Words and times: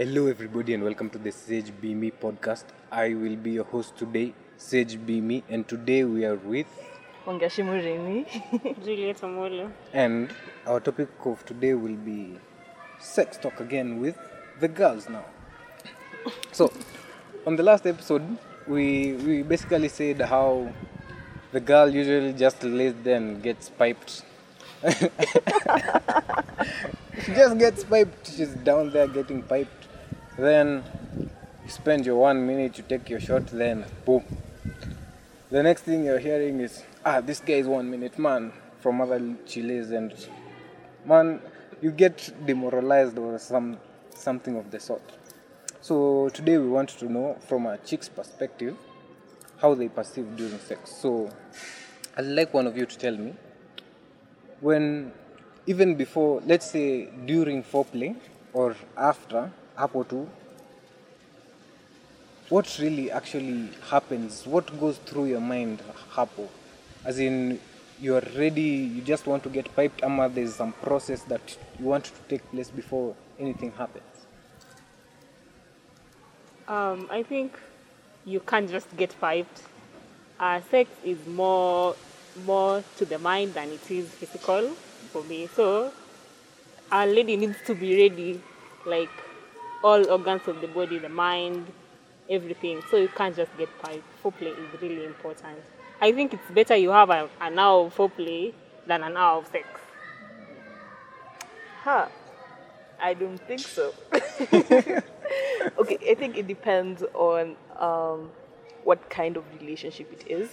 Hello, 0.00 0.28
everybody, 0.28 0.72
and 0.72 0.82
welcome 0.82 1.10
to 1.10 1.18
the 1.18 1.30
Sage 1.30 1.70
Be 1.78 1.92
Me 1.92 2.10
podcast. 2.10 2.64
I 2.90 3.12
will 3.12 3.36
be 3.36 3.50
your 3.50 3.64
host 3.64 3.98
today, 3.98 4.32
Sage 4.56 4.98
Be 5.04 5.20
Me, 5.20 5.44
and 5.46 5.68
today 5.68 6.04
we 6.04 6.24
are 6.24 6.36
with, 6.36 6.68
Wangeci 7.26 7.62
Murimi. 7.62 8.24
Juliet 8.82 9.20
Omolo. 9.20 9.70
and 9.92 10.32
our 10.66 10.80
topic 10.80 11.10
of 11.26 11.44
today 11.44 11.74
will 11.74 11.96
be 11.96 12.38
sex 12.98 13.36
talk 13.36 13.60
again 13.60 14.00
with 14.00 14.16
the 14.58 14.68
girls 14.68 15.06
now. 15.10 15.26
So, 16.50 16.72
on 17.46 17.56
the 17.56 17.62
last 17.62 17.86
episode, 17.86 18.22
we 18.66 19.12
we 19.26 19.42
basically 19.42 19.88
said 19.88 20.22
how 20.22 20.72
the 21.52 21.60
girl 21.60 21.90
usually 21.90 22.32
just 22.32 22.62
lays 22.62 22.94
there 23.02 23.18
and 23.18 23.42
gets 23.42 23.68
piped. 23.68 24.22
she 27.22 27.34
just 27.34 27.58
gets 27.58 27.84
piped. 27.84 28.32
She's 28.34 28.54
down 28.70 28.92
there 28.92 29.06
getting 29.06 29.42
piped. 29.42 29.79
Then 30.40 30.82
you 31.62 31.68
spend 31.68 32.06
your 32.06 32.16
one 32.16 32.46
minute, 32.46 32.78
you 32.78 32.84
take 32.88 33.10
your 33.10 33.20
shot, 33.20 33.48
then 33.48 33.84
boom. 34.06 34.24
The 35.50 35.62
next 35.62 35.82
thing 35.82 36.04
you're 36.04 36.18
hearing 36.18 36.60
is, 36.60 36.82
ah, 37.04 37.20
this 37.20 37.40
guy 37.40 37.58
is 37.64 37.66
one 37.66 37.90
minute 37.90 38.18
man 38.18 38.50
from 38.80 39.02
other 39.02 39.20
chiles, 39.46 39.90
and 39.90 40.14
man, 41.04 41.42
you 41.82 41.90
get 41.90 42.32
demoralized 42.46 43.18
or 43.18 43.38
some 43.38 43.76
something 44.14 44.56
of 44.56 44.70
the 44.70 44.80
sort. 44.80 45.02
So 45.82 46.30
today 46.30 46.56
we 46.56 46.68
want 46.68 46.88
to 47.00 47.12
know 47.12 47.36
from 47.46 47.66
a 47.66 47.76
chick's 47.76 48.08
perspective 48.08 48.78
how 49.60 49.74
they 49.74 49.88
perceive 49.88 50.36
during 50.36 50.58
sex. 50.58 50.90
So 51.02 51.28
I'd 52.16 52.24
like 52.24 52.54
one 52.54 52.66
of 52.66 52.78
you 52.78 52.86
to 52.86 52.96
tell 52.96 53.14
me 53.14 53.34
when 54.60 55.12
even 55.66 55.96
before 55.96 56.40
let's 56.46 56.70
say 56.70 57.10
during 57.26 57.62
foreplay 57.62 58.16
or 58.54 58.74
after 58.96 59.52
hapo 59.80 60.04
tu 60.04 60.20
what 62.50 62.66
really 62.78 63.10
actually 63.18 63.68
happens 63.90 64.46
what 64.46 64.66
goes 64.80 64.98
through 65.08 65.26
your 65.32 65.40
mind 65.54 65.78
hapo 66.16 66.48
as 67.04 67.18
in 67.18 67.58
you're 68.00 68.26
ready 68.36 68.70
you 68.94 69.02
just 69.12 69.26
want 69.26 69.42
to 69.42 69.50
get 69.58 69.66
piped 69.76 70.04
ama 70.04 70.28
there's 70.28 70.54
some 70.62 70.72
process 70.86 71.22
that 71.32 71.56
you 71.78 71.86
want 71.92 72.04
to 72.04 72.20
take 72.28 72.44
place 72.52 72.70
before 72.80 73.14
anything 73.38 73.72
happens 73.82 74.10
Um, 76.70 77.08
I 77.10 77.24
think 77.24 77.58
you 78.24 78.38
can't 78.38 78.70
just 78.70 78.96
get 78.96 79.12
piped. 79.20 79.62
Uh, 80.38 80.60
sex 80.70 80.88
is 81.04 81.18
more 81.26 81.96
more 82.46 82.84
to 82.96 83.04
the 83.04 83.18
mind 83.18 83.54
than 83.54 83.70
it 83.70 83.90
is 83.90 84.06
physical 84.08 84.68
for 85.10 85.24
me. 85.24 85.48
So 85.56 85.90
a 86.92 87.06
lady 87.06 87.36
needs 87.36 87.58
to 87.66 87.74
be 87.74 87.90
ready, 88.02 88.40
like 88.86 89.10
all 89.82 90.10
organs 90.10 90.46
of 90.46 90.60
the 90.60 90.68
body, 90.68 90.98
the 90.98 91.08
mind, 91.08 91.66
everything. 92.28 92.82
So 92.90 92.96
you 92.96 93.08
can't 93.08 93.34
just 93.34 93.56
get 93.58 93.68
piped. 93.82 94.04
Foreplay 94.22 94.52
is 94.52 94.80
really 94.80 95.04
important. 95.04 95.58
I 96.00 96.12
think 96.12 96.32
it's 96.34 96.50
better 96.50 96.76
you 96.76 96.90
have 96.90 97.10
a, 97.10 97.28
an 97.40 97.58
hour 97.58 97.86
of 97.86 97.96
foreplay 97.96 98.54
than 98.86 99.02
an 99.02 99.16
hour 99.16 99.38
of 99.38 99.46
sex. 99.48 99.66
Huh. 101.82 102.08
I 103.00 103.14
don't 103.14 103.38
think 103.38 103.60
so. 103.60 103.94
okay, 104.52 105.02
I 106.10 106.14
think 106.14 106.36
it 106.36 106.46
depends 106.46 107.02
on 107.14 107.56
um, 107.78 108.30
what 108.84 109.08
kind 109.08 109.36
of 109.36 109.44
relationship 109.58 110.12
it 110.12 110.30
is. 110.30 110.50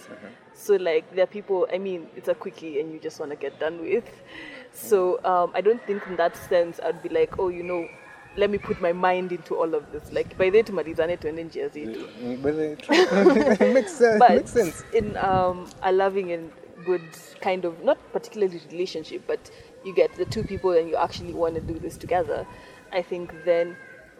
So, 0.53 0.75
like, 0.75 1.13
there 1.13 1.23
are 1.23 1.27
people, 1.27 1.67
I 1.71 1.77
mean, 1.77 2.07
it's 2.15 2.29
a 2.29 2.35
quickie 2.35 2.79
and 2.79 2.93
you 2.93 2.99
just 2.99 3.19
want 3.19 3.31
to 3.31 3.35
get 3.35 3.59
done 3.59 3.81
with. 3.81 4.05
So, 4.73 5.23
um, 5.25 5.51
I 5.53 5.61
don't 5.61 5.85
think 5.85 6.07
in 6.07 6.15
that 6.15 6.37
sense 6.37 6.79
I'd 6.83 7.03
be 7.03 7.09
like, 7.09 7.37
oh, 7.37 7.49
you 7.49 7.63
know, 7.63 7.87
let 8.37 8.49
me 8.49 8.57
put 8.57 8.79
my 8.79 8.93
mind 8.93 9.31
into 9.31 9.55
all 9.55 9.73
of 9.73 9.91
this. 9.91 10.11
Like, 10.11 10.37
by 10.37 10.49
the 10.49 10.63
tumalizane 10.63 11.19
NNGS. 11.19 12.41
But 12.41 12.53
it 12.55 13.59
makes 13.73 13.93
sense 13.93 14.19
but 14.19 14.31
makes 14.31 14.51
sense 14.51 14.83
in 14.93 15.17
um, 15.17 15.69
a 15.83 15.91
loving 15.91 16.31
and 16.31 16.51
good 16.85 17.01
kind 17.41 17.65
of 17.65 17.83
not 17.83 17.97
particularly 18.13 18.61
relationship 18.71 19.21
but 19.27 19.51
you 19.83 19.93
get 19.93 20.13
the 20.15 20.25
two 20.25 20.43
people 20.43 20.71
and 20.71 20.87
you 20.87 20.95
actually 20.95 21.33
want 21.33 21.55
to 21.55 21.61
do 21.61 21.77
this 21.79 21.97
together 21.97 22.45
i 22.93 23.01
think 23.01 23.33
then 23.45 23.75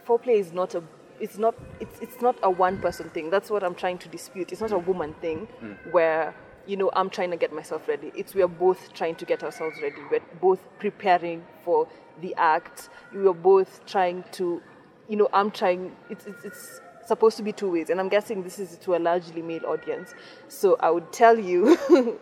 foreplay 0.06 0.38
is 0.40 0.52
not 0.52 0.76
a 0.76 0.84
it's 1.20 1.38
not 1.38 1.56
it's, 1.80 2.00
it's 2.02 2.22
not 2.22 2.36
a 2.44 2.50
one 2.50 2.78
person 2.80 3.10
thing 3.12 3.30
that's 3.30 3.50
what 3.50 3.64
i'm 3.64 3.76
trying 3.76 3.98
to 3.98 4.10
dispute 4.10 4.52
it's 4.52 4.62
not 4.62 4.72
a 4.72 4.78
woman 4.78 5.14
thing 5.22 5.48
where 5.92 6.34
you 6.68 6.78
know 6.78 6.90
i'm 6.94 7.10
trying 7.10 7.32
to 7.32 7.38
get 7.38 7.54
myself 7.54 7.88
ready. 7.88 8.12
It's 8.16 8.36
we 8.36 8.42
are 8.42 8.48
both 8.48 8.94
trying 8.94 9.16
to 9.16 9.26
get 9.26 9.44
ourselves 9.44 9.78
ready. 9.82 10.02
We're 10.12 10.22
both 10.42 10.60
preparing 10.80 11.46
for 11.64 11.88
the 12.22 12.36
act. 12.36 12.90
We 13.14 13.28
are 13.28 13.34
both 13.34 13.86
trying 13.86 14.24
to 14.34 14.62
you 15.08 15.16
know 15.16 15.30
i'm 15.34 15.52
trying 15.52 15.96
it's 16.10 16.26
it's, 16.26 16.44
it's 16.44 16.82
supposed 17.06 17.38
to 17.38 17.44
be 17.44 17.52
two 17.52 17.72
ways. 17.72 17.90
And 17.90 18.00
i'm 18.00 18.10
guessing 18.10 18.44
this 18.44 18.60
is 18.60 18.78
to 18.80 18.96
a 18.96 19.00
largely 19.00 19.42
male 19.42 19.66
audience. 19.66 20.14
So 20.48 20.78
i 20.80 20.90
would 20.90 21.12
tell 21.12 21.40
you 21.40 21.78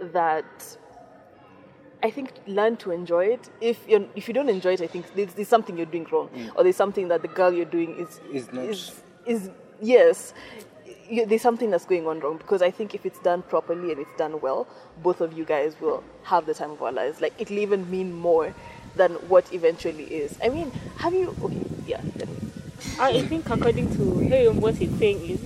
that 0.00 0.76
I 2.02 2.10
think 2.10 2.32
learn 2.46 2.76
to 2.78 2.92
enjoy 2.92 3.26
it. 3.26 3.50
If 3.60 3.88
you 3.88 4.08
if 4.14 4.28
you 4.28 4.34
don't 4.34 4.48
enjoy 4.48 4.74
it, 4.74 4.80
I 4.80 4.86
think 4.86 5.12
there's, 5.14 5.34
there's 5.34 5.48
something 5.48 5.76
you're 5.76 5.86
doing 5.86 6.06
wrong, 6.12 6.28
mm. 6.28 6.50
or 6.54 6.62
there's 6.62 6.76
something 6.76 7.08
that 7.08 7.22
the 7.22 7.28
girl 7.28 7.52
you're 7.52 7.64
doing 7.64 7.98
is 7.98 8.20
Is 8.32 8.48
is, 8.48 9.02
is 9.26 9.50
yes. 9.80 10.34
You, 11.08 11.24
there's 11.26 11.42
something 11.42 11.70
that's 11.70 11.86
going 11.86 12.06
on 12.06 12.20
wrong 12.20 12.36
because 12.36 12.60
I 12.60 12.70
think 12.70 12.94
if 12.94 13.06
it's 13.06 13.18
done 13.20 13.42
properly 13.42 13.92
and 13.92 14.00
it's 14.00 14.16
done 14.16 14.40
well, 14.40 14.66
both 15.02 15.20
of 15.20 15.32
you 15.32 15.44
guys 15.44 15.74
will 15.80 16.04
have 16.24 16.46
the 16.46 16.54
time 16.54 16.70
of 16.70 16.82
our 16.82 16.92
lives. 16.92 17.20
Like 17.20 17.34
it'll 17.38 17.58
even 17.58 17.90
mean 17.90 18.12
more 18.12 18.54
than 18.94 19.12
what 19.28 19.52
eventually 19.52 20.04
is. 20.04 20.38
I 20.42 20.48
mean, 20.50 20.70
have 20.98 21.14
you? 21.14 21.34
Okay, 21.42 21.64
yeah. 21.86 22.02
I 23.00 23.22
think 23.22 23.48
according 23.48 23.94
to 23.96 24.18
him, 24.18 24.60
what 24.60 24.74
he's 24.76 24.96
saying 24.98 25.24
is 25.28 25.40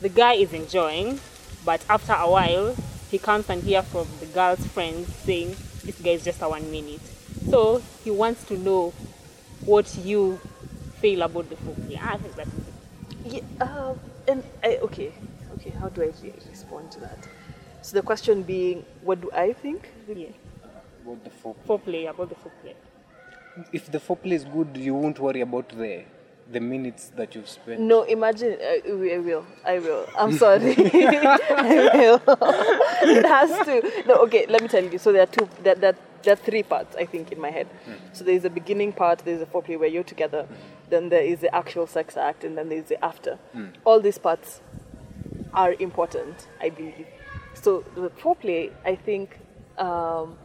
the 0.00 0.08
guy 0.08 0.34
is 0.34 0.52
enjoying, 0.52 1.20
but 1.64 1.84
after 1.88 2.12
a 2.12 2.30
while, 2.30 2.74
he 3.10 3.18
comes 3.18 3.48
and 3.48 3.62
hear 3.62 3.82
from 3.82 4.06
the 4.18 4.26
girl's 4.26 4.64
friends 4.66 5.14
saying 5.16 5.56
this 5.84 6.00
guy 6.00 6.10
is 6.10 6.24
just 6.24 6.42
a 6.42 6.48
one 6.48 6.70
minute. 6.70 7.00
So 7.48 7.82
he 8.04 8.10
wants 8.10 8.44
to 8.44 8.58
know 8.58 8.92
what 9.64 9.96
you 9.96 10.40
feel 11.00 11.22
about 11.22 11.48
the 11.48 11.56
folk. 11.56 11.76
Yeah, 11.88 12.12
I 12.12 12.16
think 12.18 12.34
that's 12.36 12.50
Yeah, 13.24 13.40
um, 13.60 13.98
and 14.30 14.42
I, 14.62 14.76
okay, 14.78 15.12
okay. 15.54 15.70
How 15.70 15.88
do 15.88 16.02
I 16.02 16.12
re- 16.22 16.34
respond 16.48 16.90
to 16.92 17.00
that? 17.00 17.28
So 17.82 17.96
the 17.96 18.02
question 18.02 18.42
being, 18.42 18.84
what 19.02 19.20
do 19.20 19.30
I 19.32 19.52
think? 19.52 19.88
yeah. 20.08 20.28
about 21.02 21.24
the 21.24 21.30
foreplay. 21.30 21.66
Foreplay 21.66 22.10
about 22.10 22.28
the 22.28 22.34
foreplay. 22.36 22.74
if 23.72 23.90
the 23.90 23.98
foreplay 23.98 24.32
is 24.32 24.44
good 24.44 24.76
you 24.76 24.94
won't 24.94 25.18
worry 25.18 25.40
about 25.40 25.68
the 25.70 26.04
the 26.52 26.60
minutes 26.60 27.12
that 27.16 27.34
you've 27.34 27.48
spent 27.48 27.80
No, 27.80 28.02
imagine. 28.02 28.56
Uh, 28.60 29.14
I 29.14 29.18
will. 29.18 29.46
I 29.64 29.78
will. 29.78 30.06
I'm 30.18 30.32
sorry. 30.36 30.74
I 30.76 31.94
will. 31.94 32.22
it 33.18 33.24
has 33.24 33.50
to. 33.66 34.04
No, 34.06 34.14
okay. 34.24 34.46
Let 34.48 34.62
me 34.62 34.68
tell 34.68 34.84
you. 34.84 34.98
So 34.98 35.12
there 35.12 35.22
are 35.22 35.26
two. 35.26 35.48
That 35.62 35.80
there, 35.80 35.94
there 36.22 36.32
are 36.32 36.36
three 36.36 36.62
parts. 36.62 36.96
I 36.96 37.04
think 37.06 37.32
in 37.32 37.40
my 37.40 37.50
head. 37.50 37.68
So 38.12 38.24
there's 38.24 38.42
the 38.42 38.50
beginning 38.50 38.92
part. 38.92 39.20
There's 39.24 39.40
the 39.40 39.46
foreplay 39.46 39.78
where 39.78 39.88
you're 39.88 40.04
together. 40.04 40.46
Then 40.88 41.08
there 41.08 41.22
is 41.22 41.40
the 41.40 41.54
actual 41.54 41.86
sex 41.86 42.16
act, 42.16 42.44
and 42.44 42.56
then 42.58 42.68
there's 42.68 42.86
the 42.86 43.02
after. 43.04 43.38
All 43.84 44.00
these 44.00 44.18
parts 44.18 44.60
are 45.54 45.74
important, 45.74 46.48
I 46.60 46.70
believe. 46.70 47.06
So 47.54 47.84
the 47.94 48.10
foreplay, 48.10 48.72
I 48.84 48.96
think. 48.96 49.38
Um, 49.78 50.36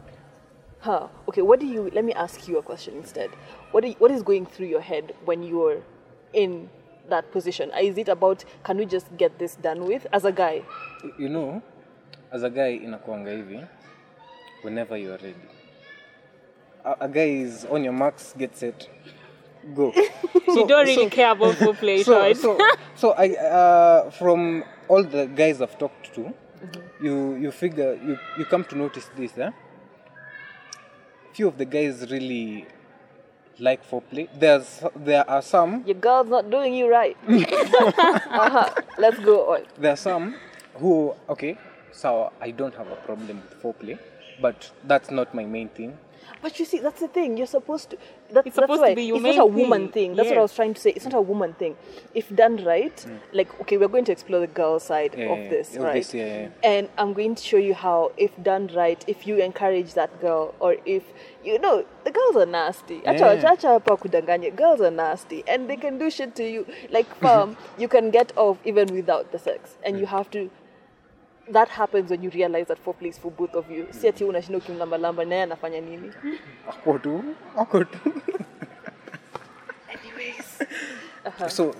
huh. 0.80 1.08
Okay. 1.28 1.42
What 1.42 1.60
do 1.60 1.66
you? 1.66 1.90
Let 1.92 2.04
me 2.04 2.12
ask 2.12 2.48
you 2.48 2.58
a 2.58 2.62
question 2.62 2.96
instead. 2.96 3.30
What 3.72 3.84
you, 3.86 3.94
What 3.98 4.10
is 4.10 4.22
going 4.22 4.46
through 4.46 4.66
your 4.66 4.80
head 4.80 5.14
when 5.24 5.42
you're 5.42 5.82
in 6.32 6.70
that 7.08 7.30
position? 7.32 7.70
Is 7.80 7.98
it 7.98 8.08
about 8.08 8.44
can 8.64 8.78
we 8.78 8.86
just 8.86 9.16
get 9.16 9.38
this 9.38 9.56
done 9.56 9.84
with 9.84 10.06
as 10.12 10.24
a 10.24 10.32
guy? 10.32 10.62
you 11.18 11.28
know 11.28 11.62
as 12.32 12.42
a 12.42 12.50
guy 12.50 12.68
in 12.68 12.94
a 12.94 12.98
inakuanga 12.98 13.30
hivi 13.30 13.66
whenever 14.62 14.96
you 14.96 15.12
are 15.12 15.22
ready 15.22 15.48
a, 16.86 16.96
a 17.06 17.08
guy 17.08 17.28
is 17.44 17.66
on 17.66 17.84
your 17.84 17.92
marks 17.92 18.34
get 18.38 18.56
set 18.56 18.88
go 19.74 19.92
you 20.48 20.66
don't 20.66 20.86
really 20.86 21.10
care 21.10 21.32
about 21.32 21.54
foreplay, 21.56 22.04
so, 22.04 22.18
right? 22.20 22.36
so, 22.36 22.58
so 22.94 23.10
I, 23.12 23.30
uh, 23.34 24.10
from 24.10 24.64
all 24.88 25.02
the 25.02 25.26
guys 25.26 25.60
I've 25.60 25.78
talked 25.78 26.14
to, 26.14 26.32
you 27.02 27.34
you 27.34 27.50
figure 27.50 27.94
you 27.94 28.18
you 28.38 28.44
come 28.44 28.64
to 28.64 28.76
notice 28.76 29.10
this, 29.16 29.32
yeah. 29.36 29.50
Few 31.34 31.48
of 31.48 31.58
the 31.58 31.64
guys 31.64 32.10
really 32.10 32.66
like 33.58 33.88
foreplay. 33.88 34.28
There's 34.38 34.82
there 34.94 35.28
are 35.28 35.42
some 35.42 35.82
Your 35.86 35.96
girl's 35.96 36.28
not 36.28 36.50
doing 36.50 36.74
you 36.74 36.88
right. 36.88 37.16
uh-huh. 37.28 38.70
Let's 38.98 39.18
go 39.20 39.54
on. 39.54 39.62
there 39.78 39.92
are 39.92 39.96
some 39.96 40.36
who 40.74 41.14
okay, 41.28 41.58
so 41.92 42.32
I 42.40 42.50
don't 42.52 42.74
have 42.74 42.90
a 42.90 42.96
problem 42.96 43.42
with 43.42 43.62
foreplay, 43.62 43.98
but 44.40 44.70
that's 44.84 45.10
not 45.10 45.34
my 45.34 45.44
main 45.44 45.68
thing. 45.68 45.98
But 46.42 46.58
you 46.58 46.64
see, 46.64 46.78
that's 46.78 47.00
the 47.00 47.08
thing. 47.08 47.36
You're 47.36 47.46
supposed 47.46 47.90
to. 47.90 47.98
that, 48.30 48.46
It's 48.46 48.56
that's 48.56 48.64
supposed 48.64 48.82
why 48.82 48.90
to 48.90 48.94
be 48.96 49.04
your 49.04 49.16
it's 49.16 49.24
not 49.24 49.38
a 49.38 49.46
woman 49.46 49.88
thing. 49.88 50.10
thing. 50.10 50.16
That's 50.16 50.28
what 50.28 50.38
I 50.38 50.42
was 50.42 50.54
trying 50.54 50.74
to 50.74 50.80
say. 50.80 50.90
It's 50.90 51.04
not 51.04 51.14
a 51.14 51.20
woman 51.20 51.54
thing. 51.54 51.76
If 52.14 52.34
done 52.34 52.64
right, 52.64 53.06
like 53.32 53.48
okay, 53.62 53.76
we're 53.76 53.88
going 53.88 54.04
to 54.06 54.12
explore 54.12 54.40
the 54.40 54.46
girl 54.46 54.78
side 54.78 55.14
Yeah, 55.18 55.24
of 55.32 55.38
yeah, 55.38 55.48
this, 55.50 55.76
of 55.76 55.82
right? 55.82 55.92
this, 55.94 56.14
yeah, 56.14 56.26
yeah. 56.42 56.48
And 56.62 56.88
I'm 56.98 57.12
going 57.12 57.34
to 57.34 57.42
show 57.42 57.56
you 57.56 57.74
how, 57.74 58.12
if 58.16 58.30
done 58.42 58.70
right, 58.74 59.02
if 59.06 59.26
you 59.26 59.36
encourage 59.38 59.94
that 59.94 60.20
girl, 60.20 60.54
or 60.60 60.76
if 60.84 61.02
you 61.44 61.58
know 61.58 61.84
the 62.04 62.10
girls 62.10 62.36
are 62.36 62.46
nasty. 62.46 63.00
Acha 63.00 63.36
Yeah. 63.42 63.52
acha 63.54 63.68
hapa 63.80 63.98
kudanganya. 63.98 64.54
Girls 64.54 64.80
are 64.80 64.90
nasty, 64.90 65.44
and 65.46 65.68
they 65.70 65.76
can 65.76 65.98
do 65.98 66.10
shit 66.10 66.34
to 66.36 66.44
you. 66.44 66.66
Like 66.90 67.08
um, 67.34 67.56
you 67.78 67.88
can 67.88 68.10
get 68.10 68.32
off 68.36 68.58
even 68.64 68.92
without 68.92 69.32
the 69.32 69.38
sex, 69.38 69.76
and 69.84 69.98
you 69.98 70.06
have 70.06 70.30
to 70.32 70.50
that 71.52 71.68
happens 71.68 72.10
when 72.10 72.22
you 72.22 72.30
realize 72.30 72.66
that 72.68 72.78
four 72.78 72.94
plays 72.94 73.18
for 73.18 73.30
both 73.30 73.54
of 73.54 73.70
you 73.70 73.86
si 73.90 74.08
ati 74.08 74.24
unashinda 74.24 74.58
ukimlambalamba 74.58 75.24
naye 75.24 75.42
anafanya 75.42 75.80
nini 75.80 76.12
Ako 76.68 76.98
tu, 76.98 77.24
ako 77.56 77.84
tu. 77.84 77.98
So, 81.48 81.74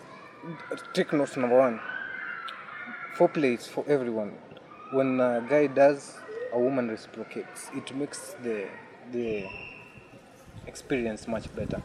take 0.93 1.13
note 1.13 1.37
number 1.41 1.57
one. 1.59 1.81
four 3.15 3.29
plays 3.29 3.67
for 3.67 3.85
everyone. 3.89 4.33
When 4.93 5.21
a 5.21 5.41
guy 5.49 5.67
does, 5.69 6.15
a 6.53 6.59
woman 6.59 6.89
reciprocates. 6.89 7.71
It 7.75 7.95
makes 7.95 8.35
the 8.43 8.67
the 9.13 9.47
experience 10.67 11.27
much 11.29 11.55
better. 11.55 11.81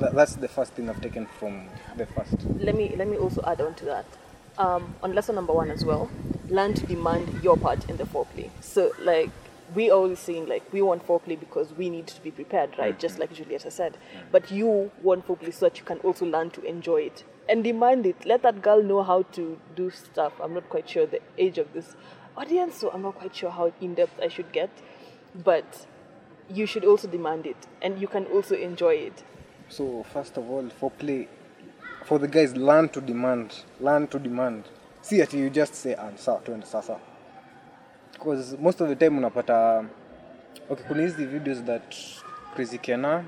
That, 0.00 0.14
that's 0.14 0.34
the 0.36 0.48
first 0.48 0.72
thing 0.74 0.90
I've 0.90 1.00
taken 1.00 1.26
from 1.38 1.68
the 1.96 2.04
first. 2.06 2.34
let 2.58 2.74
me 2.74 2.94
let 2.96 3.08
me 3.08 3.16
also 3.16 3.42
add 3.46 3.60
on 3.60 3.74
to 3.76 3.84
that. 3.86 4.04
Um, 4.58 4.94
on 5.02 5.14
lesson 5.14 5.34
number 5.34 5.54
one 5.54 5.70
as 5.70 5.84
well, 5.84 6.10
learn 6.52 6.74
to 6.74 6.86
demand 6.86 7.42
your 7.42 7.56
part 7.56 7.88
in 7.88 7.96
the 7.96 8.04
foreplay. 8.04 8.50
So 8.60 8.92
like 9.00 9.30
we 9.74 9.90
always 9.90 10.18
saying 10.18 10.46
like 10.46 10.70
we 10.72 10.82
want 10.82 11.06
foreplay 11.06 11.40
because 11.40 11.72
we 11.72 11.88
need 11.88 12.06
to 12.08 12.20
be 12.22 12.30
prepared, 12.30 12.70
right? 12.78 12.92
Mm-hmm. 12.92 13.00
Just 13.00 13.18
like 13.18 13.32
Julieta 13.34 13.72
said. 13.72 13.94
Mm-hmm. 13.94 14.26
But 14.30 14.50
you 14.50 14.90
want 15.02 15.26
foreplay 15.26 15.54
so 15.54 15.66
that 15.66 15.78
you 15.78 15.84
can 15.84 15.98
also 15.98 16.26
learn 16.26 16.50
to 16.50 16.62
enjoy 16.62 17.02
it 17.02 17.24
and 17.48 17.64
demand 17.64 18.06
it. 18.06 18.26
Let 18.26 18.42
that 18.42 18.60
girl 18.62 18.82
know 18.82 19.02
how 19.02 19.22
to 19.32 19.58
do 19.74 19.90
stuff. 19.90 20.34
I'm 20.42 20.52
not 20.54 20.68
quite 20.68 20.88
sure 20.88 21.06
the 21.06 21.20
age 21.38 21.58
of 21.58 21.72
this 21.72 21.96
audience, 22.36 22.76
so 22.76 22.90
I'm 22.90 23.02
not 23.02 23.14
quite 23.14 23.34
sure 23.34 23.50
how 23.50 23.72
in 23.80 23.94
depth 23.94 24.20
I 24.20 24.28
should 24.28 24.52
get. 24.52 24.70
But 25.34 25.86
you 26.50 26.66
should 26.66 26.84
also 26.84 27.08
demand 27.08 27.46
it, 27.46 27.56
and 27.80 27.98
you 27.98 28.06
can 28.06 28.26
also 28.26 28.54
enjoy 28.54 28.94
it. 28.94 29.24
So 29.70 30.04
first 30.12 30.36
of 30.36 30.50
all, 30.50 30.68
for 30.68 30.90
play, 30.90 31.28
for 32.04 32.18
the 32.18 32.28
guys, 32.28 32.54
learn 32.54 32.90
to 32.90 33.00
demand. 33.00 33.64
Learn 33.80 34.06
to 34.08 34.18
demand. 34.18 34.64
See 35.02 35.20
ati 35.22 35.38
you 35.38 35.50
just 35.50 35.74
say 35.74 35.94
ah, 35.98 36.10
saa 36.16 36.38
twende 36.38 36.66
sasa. 36.66 36.96
Because 38.12 38.56
most 38.58 38.80
of 38.80 38.88
the 38.88 38.94
time 38.96 39.18
unapata 39.18 39.84
okay, 40.70 40.84
kuna 40.88 41.02
hizi 41.02 41.26
videos 41.26 41.64
that 41.66 41.82
Crazy 42.54 42.78
Kena 42.78 43.24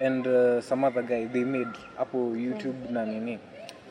and 0.00 0.26
uh, 0.26 0.60
some 0.60 0.84
other 0.84 1.02
guy 1.02 1.26
they 1.26 1.44
made 1.44 1.72
hapo 1.98 2.34
YouTube 2.34 2.90
na 2.90 3.04
nini. 3.04 3.38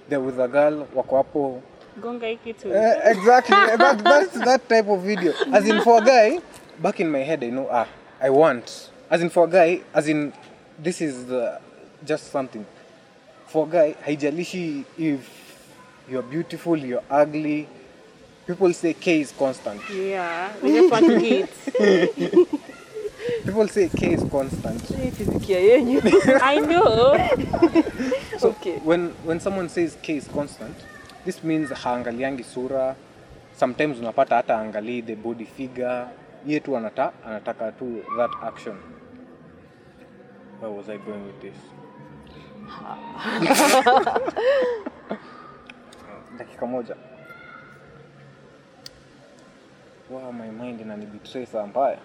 They're 0.10 0.20
with 0.20 0.40
a 0.40 0.48
girl 0.48 0.88
wako 0.94 1.16
hapo 1.18 1.62
gonga 2.02 2.28
hiki 2.28 2.54
tu 2.54 2.74
Eh, 2.74 3.00
exactly. 3.06 3.56
that, 3.78 4.04
that's 4.04 4.34
that 4.46 4.68
type 4.70 4.88
of 4.88 5.02
video. 5.02 5.34
As 5.54 5.68
in 5.68 5.82
for 5.82 6.02
a 6.02 6.06
guy, 6.06 6.40
back 6.82 7.00
in 7.00 7.10
my 7.10 7.20
head, 7.20 7.44
I 7.44 7.50
know, 7.50 7.68
ah, 7.72 7.88
I 8.22 8.30
want. 8.30 8.90
As 9.10 9.22
in 9.22 9.30
for 9.30 9.46
a 9.46 9.48
guy, 9.50 9.82
as 9.94 10.08
in, 10.10 10.34
this 10.78 11.00
is 11.02 11.26
the, 11.28 11.62
just 12.04 12.32
something. 12.32 12.66
For 13.48 13.66
a 13.66 13.70
guy, 13.70 13.96
haijalishi 14.06 14.84
if 14.98 15.45
you're 16.10 16.22
beautiful, 16.24 16.78
you're 16.78 17.04
ugly. 17.10 17.68
People 18.48 18.72
say 18.74 18.94
K 18.94 19.22
is 19.22 19.32
constant. 19.32 19.82
yeah 19.90 20.54
we 20.62 20.72
just 20.72 20.92
want 20.92 21.06
to 21.08 21.20
hit 21.20 21.50
People 23.46 23.68
say 23.68 23.90
K 23.90 24.14
is 24.14 24.24
constant. 24.30 24.82
I 26.44 26.60
know 26.60 27.16
So 28.40 28.50
Okay. 28.50 28.78
when 28.84 29.10
when 29.24 29.40
someone 29.40 29.70
says 29.70 29.98
K 30.04 30.18
is 30.18 30.28
constant, 30.28 30.76
this 31.26 31.44
means 31.44 31.70
haangaliangi 31.72 32.46
sura. 32.46 32.96
Sometimes 33.56 33.98
unapata 34.00 34.36
hata 34.36 34.54
angalii 34.58 35.02
the 35.06 35.16
body 35.16 35.46
figure. 35.46 36.08
Ye 36.46 36.60
tu 36.60 36.72
anata, 36.76 37.12
anataka 37.26 37.72
tu 37.80 38.04
that 38.18 38.30
action. 38.44 38.78
Where 40.60 40.72
was 40.72 40.88
I 40.90 40.98
going 40.98 41.26
with 41.26 41.42
this? 41.42 41.58
Dakika 46.38 46.66
moja. 46.66 46.96
Wow, 50.10 50.32
my 50.32 50.52
mind 50.52 50.82
inanibetray 50.82 51.46
saa 51.46 51.68
mbaya. 51.68 51.98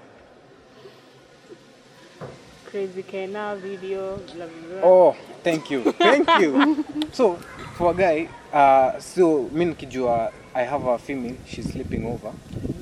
crazy 2.71 3.03
kena 3.03 3.56
video 3.56 4.17
blah, 4.17 4.47
blah, 4.47 4.81
blah. 4.81 4.85
Oh, 4.85 5.17
thank 5.43 5.71
you. 5.71 5.93
Thank 5.93 6.29
you. 6.38 6.85
so, 7.12 7.35
for 7.75 7.91
a 7.91 7.94
guy, 7.94 8.29
uh, 8.53 8.99
so 9.00 9.49
mi 9.53 9.65
nikijua 9.65 10.32
I 10.55 10.62
have 10.62 10.87
a 10.87 10.99
female, 10.99 11.37
she's 11.47 11.71
sleeping 11.73 12.06
over. 12.06 12.32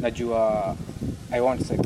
Najua 0.00 0.76
I 1.32 1.40
want 1.40 1.64
sex. 1.64 1.80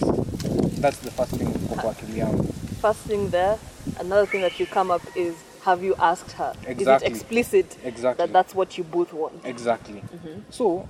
That's 0.81 0.99
the 0.99 1.11
first 1.11 1.37
thing 1.37 1.47
kwa 1.81 1.91
akili 1.91 2.19
yangu. 2.19 2.45
First 2.81 3.01
thing 3.07 3.31
there, 3.31 3.57
another 4.01 4.27
thing 4.27 4.41
that 4.41 4.59
you 4.61 4.67
come 4.67 4.91
up 4.91 5.03
is 5.17 5.35
have 5.65 5.83
you 5.83 5.95
asked 5.99 6.33
her? 6.33 6.53
Is 6.69 6.87
it 6.87 7.03
explicit 7.03 7.77
Exactly. 7.85 8.27
that 8.27 8.33
that's 8.33 8.55
what 8.55 8.77
you 8.79 8.85
both 8.85 9.13
want? 9.13 9.45
Exactly. 9.45 10.03
So, 10.51 10.89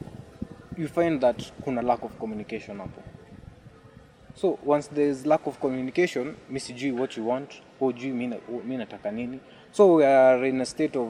you 0.76 0.88
find 0.88 1.20
that 1.20 1.50
kuna 1.64 1.82
lack 1.82 2.02
of 2.02 2.18
communication 2.18 2.78
hapo. 2.78 3.02
So, 4.34 4.58
once 4.64 4.86
there's 4.88 5.26
lack 5.26 5.46
of 5.46 5.60
communication, 5.60 6.36
mi 6.48 6.58
sijui 6.58 6.92
what 6.92 7.16
you 7.16 7.24
want, 7.24 7.60
hujui 7.80 8.12
mi 8.12 8.26
na- 8.26 8.38
mi 8.64 8.76
nataka 8.76 9.12
nini. 9.12 9.40
So, 9.72 9.94
we 9.96 10.04
are 10.06 10.44
in 10.46 10.60
a 10.60 10.66
state 10.66 10.96
of 10.96 11.08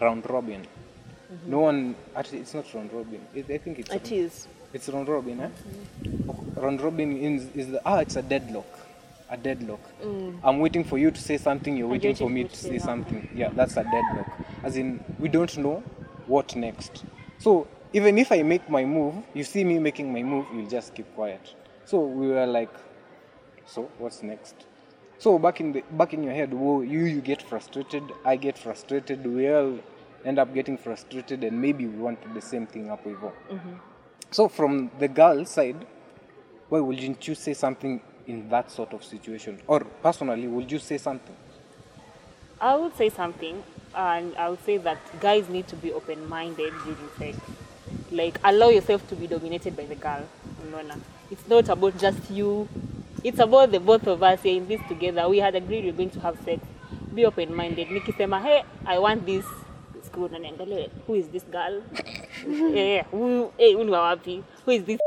round 0.00 0.24
robin. 0.30 0.66
No 1.46 1.60
one, 1.60 1.94
actually, 2.16 2.40
it's 2.40 2.54
not 2.54 2.72
round 2.74 2.90
robin. 2.92 3.20
It, 3.34 3.50
I 3.50 3.58
think 3.58 3.78
it's 3.80 3.92
It 3.92 4.12
is. 4.12 4.46
It's 4.72 4.88
round 4.88 5.08
robin, 5.08 5.40
eh? 5.40 5.48
Round 6.56 6.80
robin 6.80 7.16
is, 7.16 7.48
is 7.54 7.66
the 7.70 7.80
ah, 7.84 7.98
it's 7.98 8.16
a 8.16 8.22
deadlock. 8.22 8.64
A 9.30 9.36
deadlock. 9.36 9.80
I'm 10.42 10.60
waiting 10.60 10.84
for 10.84 10.98
you 10.98 11.10
to 11.10 11.20
say 11.20 11.38
something. 11.38 11.76
You're 11.76 11.88
waiting 11.88 12.14
for 12.14 12.28
me 12.28 12.44
to 12.44 12.56
say 12.56 12.78
something. 12.78 13.28
Yeah, 13.34 13.50
that's 13.54 13.76
a 13.76 13.84
deadlock. 13.84 14.30
As 14.62 14.76
in, 14.76 15.02
we 15.18 15.28
don't 15.28 15.56
know 15.58 15.82
what 16.26 16.54
next. 16.54 17.04
So 17.38 17.66
even 17.92 18.18
if 18.18 18.32
I 18.32 18.42
make 18.42 18.68
my 18.68 18.84
move, 18.84 19.14
you 19.34 19.44
see 19.44 19.64
me 19.64 19.78
making 19.78 20.12
my 20.12 20.22
move, 20.22 20.46
you'll 20.54 20.68
just 20.68 20.94
keep 20.94 21.12
quiet. 21.14 21.54
So 21.84 22.00
we 22.00 22.28
were 22.28 22.46
like, 22.46 22.70
so 23.66 23.90
what's 23.98 24.22
next? 24.22 24.66
So 25.18 25.38
back 25.38 25.60
in 25.60 25.72
the 25.72 25.82
back 25.92 26.12
in 26.12 26.22
your 26.22 26.34
head, 26.34 26.52
whoa, 26.52 26.82
you 26.82 27.04
you 27.04 27.20
get 27.20 27.40
frustrated, 27.40 28.02
I 28.24 28.36
get 28.36 28.58
frustrated, 28.58 29.26
we 29.26 29.48
all 29.50 29.78
end 30.24 30.38
up 30.38 30.52
getting 30.52 30.76
frustrated, 30.76 31.44
and 31.44 31.60
maybe 31.60 31.86
we 31.86 31.96
want 31.96 32.34
the 32.34 32.40
same 32.40 32.66
thing 32.66 32.90
up 32.90 33.06
with 33.06 33.16
So 34.30 34.48
from 34.48 34.90
the 34.98 35.08
girl 35.08 35.44
side, 35.44 35.86
why 36.68 36.80
wouldn't 36.80 37.28
you 37.28 37.34
say 37.34 37.54
something 37.54 38.02
in 38.26 38.48
that 38.48 38.70
sort 38.70 38.92
of 38.92 39.04
situation? 39.04 39.60
Or 39.66 39.80
personally, 39.80 40.46
would 40.46 40.70
you 40.70 40.78
say 40.78 40.98
something? 40.98 41.36
I 42.60 42.76
would 42.76 42.96
say 42.96 43.10
something, 43.10 43.62
and 43.94 44.34
I 44.36 44.48
would 44.48 44.64
say 44.64 44.76
that 44.78 44.98
guys 45.20 45.48
need 45.48 45.68
to 45.68 45.76
be 45.76 45.92
open 45.92 46.28
minded 46.28 46.72
during 46.84 47.08
sex. 47.18 47.38
Like, 48.10 48.38
allow 48.44 48.68
yourself 48.68 49.06
to 49.08 49.16
be 49.16 49.26
dominated 49.26 49.76
by 49.76 49.84
the 49.84 49.96
girl. 49.96 50.24
Unaona? 50.66 50.98
It's 51.30 51.46
not 51.48 51.68
about 51.68 51.98
just 51.98 52.30
you, 52.30 52.68
it's 53.22 53.38
about 53.38 53.72
the 53.72 53.80
both 53.80 54.06
of 54.06 54.22
us 54.22 54.42
here 54.42 54.56
in 54.56 54.68
this 54.68 54.80
together. 54.88 55.28
We 55.28 55.38
had 55.38 55.54
agreed 55.54 55.84
we're 55.84 55.92
going 55.92 56.10
to 56.10 56.20
have 56.20 56.38
sex. 56.44 56.62
Be 57.14 57.26
open 57.26 57.54
minded. 57.54 57.88
Nikisema, 57.88 58.42
hey, 58.42 58.64
I 58.86 58.98
want 58.98 59.24
this. 59.26 59.44
Screw 60.04 60.28
unaniangalia, 60.28 60.90
who 61.06 61.14
is 61.14 61.28
this 61.28 61.42
girl? 61.44 61.82
yeah, 62.46 63.04
who, 63.04 63.50
hey, 63.56 63.74
huyu 63.74 63.84
ni 63.84 63.90
wa 63.90 64.00
wapi? 64.14 64.42
Who 64.64 64.70
is 64.70 64.84
this? 64.84 65.00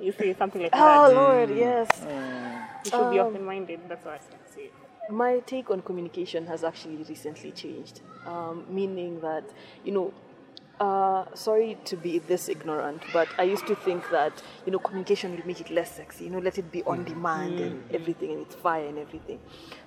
You 0.00 0.12
say 0.12 0.34
something 0.34 0.62
like 0.62 0.72
that. 0.72 0.80
Oh 0.80 1.08
that. 1.08 1.14
Lord, 1.14 1.50
yes. 1.56 1.88
Mm. 2.06 2.43
You 2.84 2.90
should 2.90 3.10
be 3.10 3.18
um, 3.18 3.28
open 3.28 3.44
minded. 3.44 3.80
That's 3.88 4.04
what 4.04 4.14
I 4.14 4.18
can 4.18 4.54
say. 4.54 4.70
My 5.10 5.40
take 5.40 5.70
on 5.70 5.82
communication 5.82 6.46
has 6.46 6.64
actually 6.64 6.96
recently 7.08 7.52
changed, 7.52 8.00
um, 8.26 8.64
meaning 8.68 9.20
that, 9.20 9.44
you 9.84 9.92
know, 9.92 10.14
uh, 10.80 11.24
sorry 11.34 11.78
to 11.84 11.96
be 11.96 12.18
this 12.18 12.48
ignorant, 12.48 13.02
but 13.12 13.28
I 13.38 13.42
used 13.44 13.66
to 13.68 13.76
think 13.76 14.10
that, 14.10 14.42
you 14.66 14.72
know, 14.72 14.78
communication 14.78 15.36
will 15.36 15.46
make 15.46 15.60
it 15.60 15.70
less 15.70 15.94
sexy, 15.94 16.24
you 16.24 16.30
know, 16.30 16.40
let 16.40 16.58
it 16.58 16.72
be 16.72 16.82
on 16.84 17.04
demand 17.04 17.60
and 17.60 17.84
everything, 17.94 18.32
and 18.32 18.40
it's 18.40 18.54
fire 18.56 18.86
and 18.86 18.98
everything. 18.98 19.38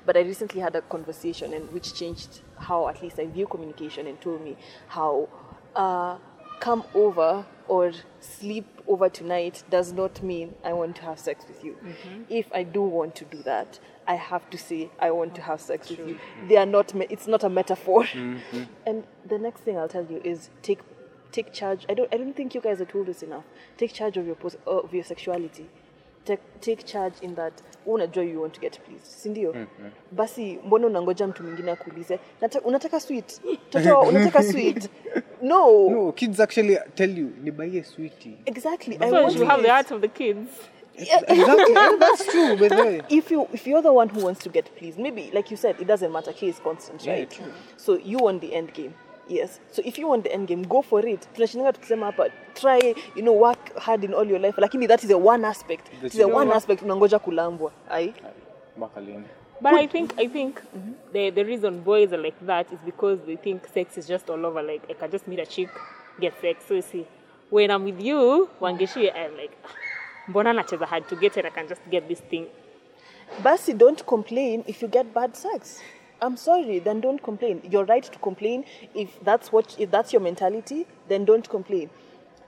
But 0.05 0.17
I 0.17 0.21
recently 0.21 0.61
had 0.61 0.75
a 0.75 0.81
conversation 0.81 1.53
and 1.53 1.69
which 1.73 1.93
changed 1.93 2.41
how 2.57 2.87
at 2.87 3.01
least 3.01 3.19
I 3.19 3.25
view 3.25 3.47
communication 3.47 4.07
and 4.07 4.21
told 4.21 4.41
me 4.41 4.55
how 4.87 5.27
uh, 5.75 6.17
come 6.59 6.83
over 6.93 7.45
or 7.67 7.91
sleep 8.19 8.65
over 8.87 9.09
tonight 9.09 9.63
does 9.69 9.91
not 9.93 10.21
mean 10.23 10.53
I 10.63 10.73
want 10.73 10.95
to 10.97 11.01
have 11.03 11.19
sex 11.19 11.45
with 11.47 11.63
you. 11.63 11.73
Mm-hmm. 11.83 12.23
If 12.29 12.45
I 12.53 12.63
do 12.63 12.81
want 12.81 13.15
to 13.15 13.25
do 13.25 13.43
that, 13.43 13.79
I 14.07 14.15
have 14.15 14.49
to 14.51 14.57
say 14.57 14.89
I 14.99 15.11
want 15.11 15.35
to 15.35 15.41
have 15.41 15.59
sex 15.59 15.89
with 15.89 15.99
you. 15.99 16.17
They 16.47 16.55
are 16.57 16.65
not. 16.65 16.93
Me- 16.93 17.07
it's 17.09 17.27
not 17.27 17.43
a 17.43 17.49
metaphor. 17.49 18.03
Mm-hmm. 18.05 18.63
and 18.85 19.03
the 19.27 19.37
next 19.37 19.61
thing 19.61 19.77
I'll 19.77 19.89
tell 19.89 20.05
you 20.05 20.21
is 20.23 20.49
take 20.61 20.79
take 21.31 21.51
charge. 21.51 21.85
I 21.89 21.93
don't. 21.93 22.13
I 22.13 22.17
don't 22.17 22.33
think 22.33 22.55
you 22.55 22.61
guys 22.61 22.79
are 22.81 22.85
told 22.85 23.07
this 23.07 23.21
enough. 23.23 23.43
Take 23.77 23.91
charge 23.93 24.15
of 24.17 24.25
your 24.25 24.35
pos- 24.35 24.57
of 24.65 24.93
your 24.93 25.03
sexuality. 25.03 25.67
take, 26.27 26.61
take 26.61 26.85
charge 26.85 27.13
in 27.21 27.35
that 27.35 27.53
unajua 27.85 28.23
you 28.31 28.41
want 28.41 28.53
to 28.53 28.59
get 28.61 28.79
pleased 28.85 29.05
si 29.05 29.29
ndio 29.29 29.53
mm-hmm. 29.53 29.91
basi 30.11 30.59
mbona 30.65 30.87
unangoja 30.87 31.27
mtu 31.27 31.43
mwingine 31.43 31.71
akuulize 31.71 32.19
"Nata- 32.41 32.61
unataka 32.61 32.99
sweet 32.99 33.41
toto 33.69 34.01
unataka 34.01 34.43
sweet 34.51 34.89
no, 35.41 35.89
No, 35.89 36.11
kids 36.11 36.39
actually 36.39 36.77
tell 36.95 37.09
you, 37.09 37.33
nibaie 37.43 37.83
sweetie. 37.85 38.37
exactly 38.45 38.97
I 39.01 39.09
So 39.09 39.21
want 39.23 39.35
you 39.35 39.45
have 39.45 39.61
the 39.61 39.69
heart 39.69 39.91
of 39.91 40.01
the 40.01 40.07
kids. 40.07 40.49
exactly. 40.97 41.73
that's 41.99 42.25
true, 42.25 42.55
But 42.57 42.71
if 43.11 43.29
you 43.31 43.47
if 43.53 43.67
you're 43.67 43.81
the 43.83 43.93
one 43.93 44.09
who 44.09 44.23
wants 44.23 44.41
to 44.43 44.49
get 44.49 44.75
pleased, 44.77 44.97
maybe 44.99 45.29
like 45.33 45.51
you 45.51 45.57
said, 45.57 45.75
it 45.79 45.87
doesn't 45.87 46.11
matter. 46.11 46.33
K 46.33 46.47
is 46.47 46.59
constant, 46.59 47.05
Yeah, 47.05 47.13
right? 47.13 47.29
true. 47.31 47.51
So 47.77 47.97
you 47.97 48.17
want 48.17 48.41
the 48.41 48.53
end 48.55 48.73
game. 48.73 48.93
Yes. 49.29 49.59
So 49.71 49.81
if 49.85 49.99
you 49.99 50.07
want 50.07 50.23
the 50.23 50.33
end 50.33 50.47
game, 50.47 50.63
go 50.63 50.81
for 50.81 51.05
it. 51.05 51.27
Tunashindanga 51.35 51.73
tukisema 51.73 52.05
hapa 52.05 52.29
try, 52.53 52.95
you 53.15 53.21
know, 53.21 53.33
work 53.33 53.77
hard 53.77 54.03
in 54.03 54.13
all 54.13 54.25
your 54.29 54.39
life. 54.39 54.55
Lakini 54.61 54.87
that 54.87 55.03
is 55.03 55.11
a 55.11 55.17
one 55.17 55.45
aspect. 55.47 55.87
It 56.03 56.13
is 56.15 56.19
a 56.19 56.27
one 56.27 56.51
aspect 56.51 56.81
unangoja 56.81 57.19
kulambwa. 57.19 57.71
Ai. 57.89 58.13
Mpaka 58.77 59.01
But 59.59 59.73
I 59.73 59.87
think 59.87 60.13
I 60.17 60.27
think 60.27 60.61
the 61.11 61.29
the 61.31 61.43
reason 61.43 61.81
boys 61.81 62.13
are 62.13 62.17
like 62.17 62.39
that 62.45 62.71
is 62.71 62.79
because 62.85 63.19
they 63.21 63.35
think 63.35 63.67
sex 63.67 63.97
is 63.97 64.07
just 64.07 64.29
all 64.29 64.45
over. 64.45 64.61
Like 64.61 64.83
I 64.89 64.93
can 64.93 65.09
just 65.11 65.27
meet 65.27 65.39
a 65.39 65.45
chick, 65.45 65.69
get 66.19 66.39
sex. 66.41 66.65
So 66.67 66.75
you 66.75 66.81
see, 66.81 67.07
when 67.49 67.71
I'm 67.71 67.83
with 67.83 67.99
you, 67.99 68.49
Wangeci, 68.61 69.09
I'm 69.15 69.35
like, 69.35 69.57
"Ah, 69.65 69.69
mbona 70.29 70.53
nacheza 70.53 70.85
hard 70.85 71.07
to 71.09 71.15
get 71.15 71.37
it. 71.37 71.45
I 71.45 71.49
can 71.49 71.67
just 71.67 71.81
get 71.89 72.07
this 72.07 72.19
thing. 72.19 72.47
Basi 73.41 73.77
don't 73.77 74.05
complain 74.05 74.63
if 74.67 74.81
you 74.81 74.87
get 74.87 75.13
bad 75.13 75.35
sex. 75.35 75.79
I'm 76.21 76.37
sorry, 76.37 76.79
then 76.79 77.01
don't 77.01 77.21
complain. 77.21 77.61
You're 77.69 77.85
right 77.85 78.03
to 78.03 78.19
complain 78.19 78.63
if 78.95 79.23
that's 79.23 79.51
what 79.51 79.75
if 79.79 79.91
that's 79.91 80.13
your 80.13 80.21
mentality, 80.21 80.87
then 81.07 81.25
don't 81.25 81.47
complain. 81.49 81.89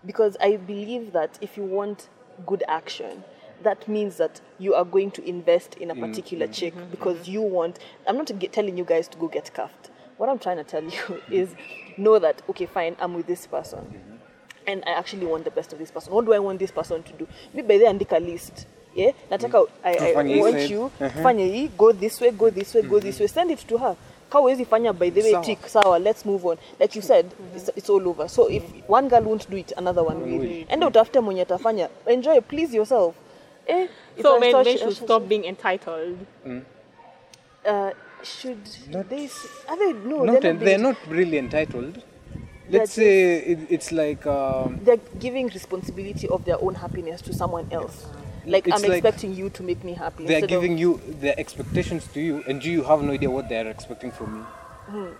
Because 0.06 0.38
I 0.40 0.56
believe 0.58 1.12
that 1.14 1.38
if 1.42 1.58
you 1.58 1.64
want 1.64 2.10
good 2.46 2.64
action, 2.68 3.24
that 3.64 3.88
means 3.88 4.18
that 4.18 4.42
you 4.60 4.74
are 4.74 4.86
going 4.86 5.12
to 5.12 5.24
invest 5.28 5.76
in 5.76 5.92
a 5.92 5.96
particular 5.96 6.48
chick 6.48 6.74
because 6.92 7.28
you 7.28 7.42
want 7.42 7.80
I'm 8.08 8.18
not 8.18 8.32
get, 8.40 8.54
telling 8.54 8.78
you 8.78 8.86
guys 8.86 9.08
to 9.10 9.18
go 9.18 9.28
get 9.28 9.54
cuffed. 9.54 9.90
What 10.18 10.30
I'm 10.30 10.40
trying 10.40 10.58
to 10.58 10.64
tell 10.64 10.84
you 10.84 11.22
is 11.32 11.56
know 11.98 12.20
that 12.20 12.42
okay 12.50 12.66
fine, 12.66 12.96
I'm 13.00 13.14
with 13.14 13.28
this 13.28 13.48
person 13.48 14.20
and 14.70 14.84
I 14.86 14.92
actually 14.92 15.26
want 15.26 15.44
the 15.46 15.52
best 15.52 15.74
of 15.74 15.80
this 15.80 15.92
person. 15.92 16.14
What 16.14 16.26
do 16.26 16.34
I 16.34 16.40
want 16.40 16.60
this 16.60 16.72
person 16.72 17.04
to 17.04 17.14
do? 17.14 17.28
Me 17.54 17.62
by 17.62 17.78
the 17.78 17.86
andika 17.86 18.24
list. 18.24 18.68
Yeah, 18.96 19.12
nataka 19.32 19.68
I, 19.84 19.92
I 19.92 20.14
Fanya 20.14 20.36
hii 20.36 20.42
want 20.42 20.56
side. 20.56 20.70
you 20.72 20.92
fanya 21.24 21.46
hii 21.46 21.68
go 21.78 21.92
this 21.92 22.22
way, 22.22 22.32
go 22.32 22.50
this 22.50 22.74
way, 22.76 22.82
go 22.82 23.00
this 23.00 23.20
way. 23.20 23.28
Send 23.28 23.52
it 23.52 23.68
to 23.68 23.78
her. 23.78 23.96
Ka 24.30 24.40
huwezi 24.40 24.66
fanya 24.66 24.94
by 24.94 25.10
the 25.10 25.22
way 25.22 25.32
Sawa. 25.32 25.46
tick 25.46 25.68
sawa, 25.68 26.00
let's 26.00 26.26
move 26.26 26.46
on. 26.46 26.58
Like 26.80 26.96
you 26.96 27.02
said, 27.02 27.26
it's, 27.56 27.70
it's 27.76 27.90
all 27.90 28.08
over. 28.08 28.28
So 28.28 28.50
if 28.50 28.64
one 28.88 29.08
girl 29.10 29.22
won't 29.22 29.50
do 29.50 29.58
it, 29.58 29.74
another 29.78 30.04
one 30.04 30.22
will. 30.22 30.44
End 30.44 30.70
Enda 30.70 30.88
utafute 30.88 31.20
mwenye 31.20 31.42
atafanya. 31.42 31.90
Enjoy, 32.08 32.42
please 32.42 32.78
yourself. 32.78 33.16
Eh, 33.70 33.88
So 34.22 34.36
I 34.36 34.40
men, 34.40 34.64
men 34.64 34.78
should 34.78 34.96
stop 34.98 35.28
being 35.30 35.46
entitled. 35.46 36.18
Uh, 37.66 37.92
should 38.24 38.60
Not- 38.90 39.10
they? 39.10 39.30
Are 39.70 39.78
they 39.78 39.94
no? 39.94 40.24
Not, 40.24 40.42
they're 40.42 40.54
not. 40.54 40.66
they're 40.66 40.78
not 40.90 40.98
really 41.08 41.38
entitled. 41.38 42.04
Let's 42.72 42.94
say 42.94 43.38
it, 43.52 43.60
it's 43.70 43.92
like 43.92 44.26
um, 44.28 44.80
they're 44.84 45.02
giving 45.20 45.48
responsibility 45.48 46.28
of 46.28 46.46
their 46.46 46.62
own 46.62 46.76
happiness 46.76 47.22
to 47.24 47.34
someone 47.34 47.68
else. 47.72 48.06
Like 48.46 48.68
I'm 48.72 48.82
like 48.82 48.92
expecting 49.04 49.34
you 49.36 49.50
to 49.52 49.64
make 49.64 49.84
me 49.84 49.94
happy. 49.94 50.26
they're 50.26 50.38
instead 50.40 50.56
of- 50.56 50.62
giving 50.62 50.78
you 50.78 51.00
their 51.20 51.36
expectations 51.40 52.08
to 52.14 52.20
you, 52.22 52.44
and 52.48 52.64
you 52.64 52.84
have 52.84 53.02
no 53.02 53.12
idea 53.14 53.30
what 53.30 53.50
they're 53.50 53.68
expecting 53.68 54.12
from 54.12 54.46
you. 54.94 55.16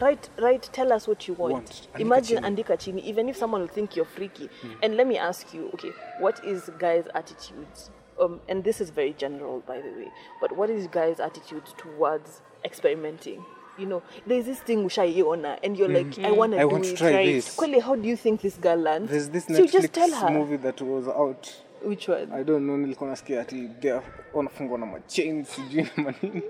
Right, 0.00 0.28
right. 0.38 0.62
Tell 0.72 0.92
us 0.92 1.06
what 1.06 1.28
you 1.28 1.34
want. 1.34 1.52
Want. 1.52 1.88
Imagine 1.98 2.42
chini. 2.42 2.56
andika 2.56 2.78
chini. 2.78 3.02
Even 3.02 3.28
if 3.28 3.36
someone 3.36 3.60
will 3.62 3.68
think 3.68 3.96
you're 3.96 4.04
freaky, 4.04 4.48
hmm. 4.60 4.72
and 4.82 4.96
let 4.96 5.06
me 5.06 5.18
ask 5.18 5.54
you, 5.54 5.70
okay, 5.74 5.92
what 6.18 6.44
is 6.44 6.70
guys' 6.78 7.06
attitudes? 7.14 7.90
Um, 8.20 8.40
and 8.48 8.62
this 8.64 8.80
is 8.80 8.90
very 8.90 9.12
general, 9.12 9.60
by 9.66 9.80
the 9.80 9.90
way. 9.90 10.10
But 10.40 10.56
what 10.56 10.70
is 10.70 10.86
guys' 10.88 11.20
attitude 11.20 11.66
towards 11.76 12.42
experimenting? 12.64 13.44
You 13.78 13.86
know, 13.86 14.02
there's 14.26 14.44
this 14.44 14.60
thing 14.60 14.84
ushaiona, 14.84 15.58
and 15.62 15.76
you're 15.76 15.88
hmm. 15.88 15.94
like, 15.94 16.18
I 16.18 16.30
hmm. 16.30 16.36
want 16.36 16.52
to 16.52 16.58
I 16.58 16.62
do 16.62 16.68
want 16.68 16.84
to 16.84 16.90
it. 16.90 16.96
try 16.96 17.14
right. 17.14 17.26
this. 17.26 17.56
Kweli, 17.56 17.80
how 17.80 17.94
do 17.94 18.08
you 18.08 18.16
think 18.16 18.40
this 18.40 18.56
girl 18.56 18.76
lands? 18.76 19.10
There's 19.10 19.28
this 19.28 19.46
so 19.46 19.54
you 19.54 19.68
just 19.68 19.88
Netflix 19.88 19.92
tell 19.92 20.10
her 20.12 20.30
movie 20.30 20.56
that 20.56 20.80
was 20.82 21.06
out. 21.08 21.54
which 21.84 22.08
one. 22.08 22.32
I 22.32 22.42
don't 22.42 22.66
know, 22.66 22.76
nilikuwa 22.76 23.10
nasikia 23.10 23.40
ati 23.40 23.68
they 23.80 24.00
wanafungwa 24.34 24.78
na 24.78 24.86
machain 24.86 25.44
sijui 25.44 25.82
na 25.82 26.02
manini. 26.02 26.42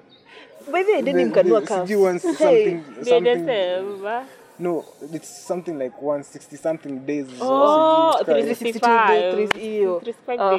Didn't 0.73 1.15
The- 1.15 1.25
mkanua 1.25 1.61
uh, 1.61 1.67
No, 4.59 4.85
it's 5.15 5.47
something 5.47 5.73
like 5.73 5.97
160 6.01 6.57
something 6.57 7.07
days. 7.07 7.27
Oh, 7.41 8.13
365. 8.25 9.35
365 9.35 9.61
hiyo. 9.61 10.01
365 10.01 10.41
Ah. 10.41 10.59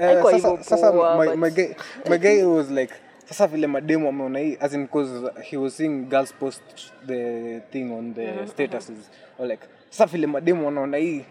Eh, 0.00 0.22
sasa, 0.22 0.62
sasa 0.62 0.92
my, 0.92 1.36
my, 1.36 1.50
guy, 1.50 1.74
my 2.08 2.18
guy 2.18 2.42
was 2.44 2.70
like 2.70 2.94
sasa 3.24 3.46
vile 3.46 3.66
mademu 3.66 4.08
ameona 4.08 4.38
hii 4.38 4.56
as 4.60 4.72
in 4.74 4.88
cause 4.88 5.10
he 5.42 5.56
was 5.56 5.76
seeing 5.76 6.08
girls 6.08 6.32
post 6.32 6.62
the 7.06 7.60
thing 7.72 7.92
on 7.92 8.14
the 8.14 8.46
statuses 8.46 9.10
or 9.38 9.46
like 9.46 9.62
sasa 9.90 10.06
vile 10.06 10.26
mademu 10.26 10.66
wanaona 10.66 10.96
hii 10.96 11.24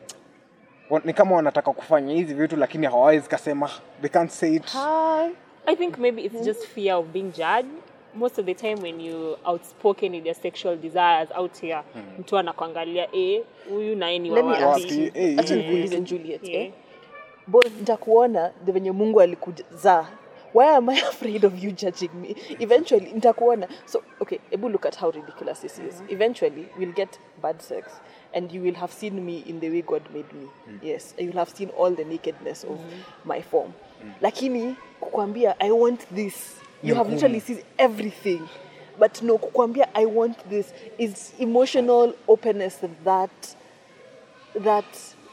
ni 1.03 1.13
kama 1.13 1.35
wanataka 1.35 1.71
kufanya 1.73 2.13
hizi 2.13 2.33
vitu 2.33 2.55
lakini 2.55 2.85
hawawezi 2.87 3.29
kasema 3.29 3.69
they 4.01 4.09
can't 4.09 4.31
say 4.31 4.55
it 4.55 4.65
Hi. 4.71 5.31
I 5.67 5.75
think 5.75 5.97
maybe 5.99 6.21
it's 6.23 6.45
just 6.45 6.65
fear 6.65 6.95
of 6.95 7.11
being 7.13 7.31
judged. 7.33 7.67
Most 8.15 8.39
of 8.39 8.45
the 8.45 8.53
time 8.53 8.81
when 8.81 8.99
you 8.99 9.37
outspoken 9.45 10.13
with 10.13 10.25
your 10.25 10.33
sexual 10.35 10.75
desires 10.77 11.29
out 11.35 11.57
here, 11.61 11.83
mtu 12.19 12.37
anakuangalia 12.37 13.15
eh, 13.15 13.43
huyu 13.69 13.95
naye 13.95 14.19
ni 14.19 14.29
Let 14.29 14.45
me 14.45 14.51
wa 14.51 14.57
ask 14.75 14.83
wapi?" 14.83 14.97
you. 15.03 15.11
Eh, 15.13 15.39
Acha 15.39 15.55
hii- 15.55 15.61
nikuulize 15.61 15.99
Juliet, 16.01 16.43
Yeah. 16.47 16.65
eh? 16.65 16.71
Boy, 17.47 17.63
nitakuona 17.79 18.51
the 18.65 18.71
venye 18.71 18.91
Mungu 18.91 19.21
alikuzaa. 19.21 20.07
Why 20.53 20.75
am 20.75 20.89
I 20.89 20.99
afraid 21.09 21.45
of 21.45 21.63
you 21.63 21.71
judging 21.71 22.09
me? 22.21 22.35
Eventually, 22.59 23.11
nitakuona. 23.13 23.67
So, 23.85 24.03
okay, 24.21 24.39
Ebu, 24.51 24.69
look 24.69 24.85
at 24.85 24.95
how 24.97 25.11
ridiculous 25.11 25.59
this 25.61 25.79
is. 25.79 26.03
Eventually, 26.09 26.67
we'll 26.79 26.93
get 26.93 27.19
bad 27.41 27.59
sex, 27.61 28.01
and 28.33 28.51
you 28.53 28.61
will 28.63 28.75
have 28.75 28.93
seen 28.93 29.13
me 29.25 29.43
in 29.47 29.59
the 29.59 29.69
way 29.69 29.81
God 29.81 30.01
made 30.13 30.33
me. 30.33 30.47
Yes, 30.81 31.13
you 31.17 31.27
will 31.27 31.37
have 31.39 31.51
seen 31.51 31.69
all 31.77 31.95
the 31.95 32.03
nakedness 32.05 32.63
of 32.63 32.79
my 33.25 33.41
form. 33.41 33.73
Lakini 34.21 34.75
kukwambia 34.99 35.59
I 35.59 35.71
want 35.71 36.07
this. 36.15 36.33
You 36.83 36.95
have 36.95 37.09
literally 37.11 37.39
seen 37.39 37.59
everything. 37.77 38.41
But 38.99 39.21
no, 39.21 39.37
kukwambia 39.37 39.87
I 39.95 40.05
want 40.05 40.49
this 40.49 40.65
is 40.97 41.33
emotional 41.39 42.13
openness 42.27 42.77
that 43.03 43.55
that 44.63 44.85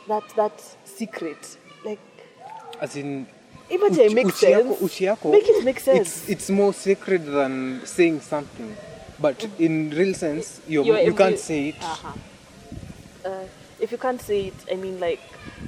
that 0.08 0.24
that 0.36 0.60
secret 0.84 1.58
like 1.84 2.00
as 2.80 2.96
in 2.96 3.26
imagine 3.70 4.04
it 4.04 4.10
uchi- 4.10 4.14
makes 4.14 4.42
uchi 4.42 4.46
yako- 4.52 4.62
sense 4.68 4.84
uchi 4.84 5.04
yako, 5.04 5.30
make 5.30 5.48
it 5.48 5.64
make 5.64 5.76
it's, 5.76 5.84
sense 5.84 6.32
it's 6.32 6.50
more 6.50 6.72
sacred 6.74 7.24
than 7.24 7.80
saying 7.86 8.20
something 8.20 8.76
but 9.18 9.48
in 9.58 9.90
real 9.90 10.14
sense 10.14 10.60
you're, 10.68 10.84
You're 10.86 10.98
you 11.00 11.06
able- 11.08 11.16
can't 11.18 11.38
say 11.38 11.68
it 11.68 11.76
Uh-huh. 11.82 12.08
uh, 13.24 13.44
if 13.80 13.92
you 13.92 13.98
can't 13.98 14.20
say 14.20 14.46
it 14.48 14.54
i 14.72 14.76
mean 14.76 15.00
like 15.00 15.20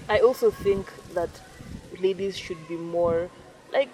i 0.09 0.19
also 0.21 0.51
think 0.51 0.87
that 1.15 1.31
ladies 2.01 2.37
should 2.37 2.69
be 2.69 2.77
more 2.77 3.31
like 3.73 3.91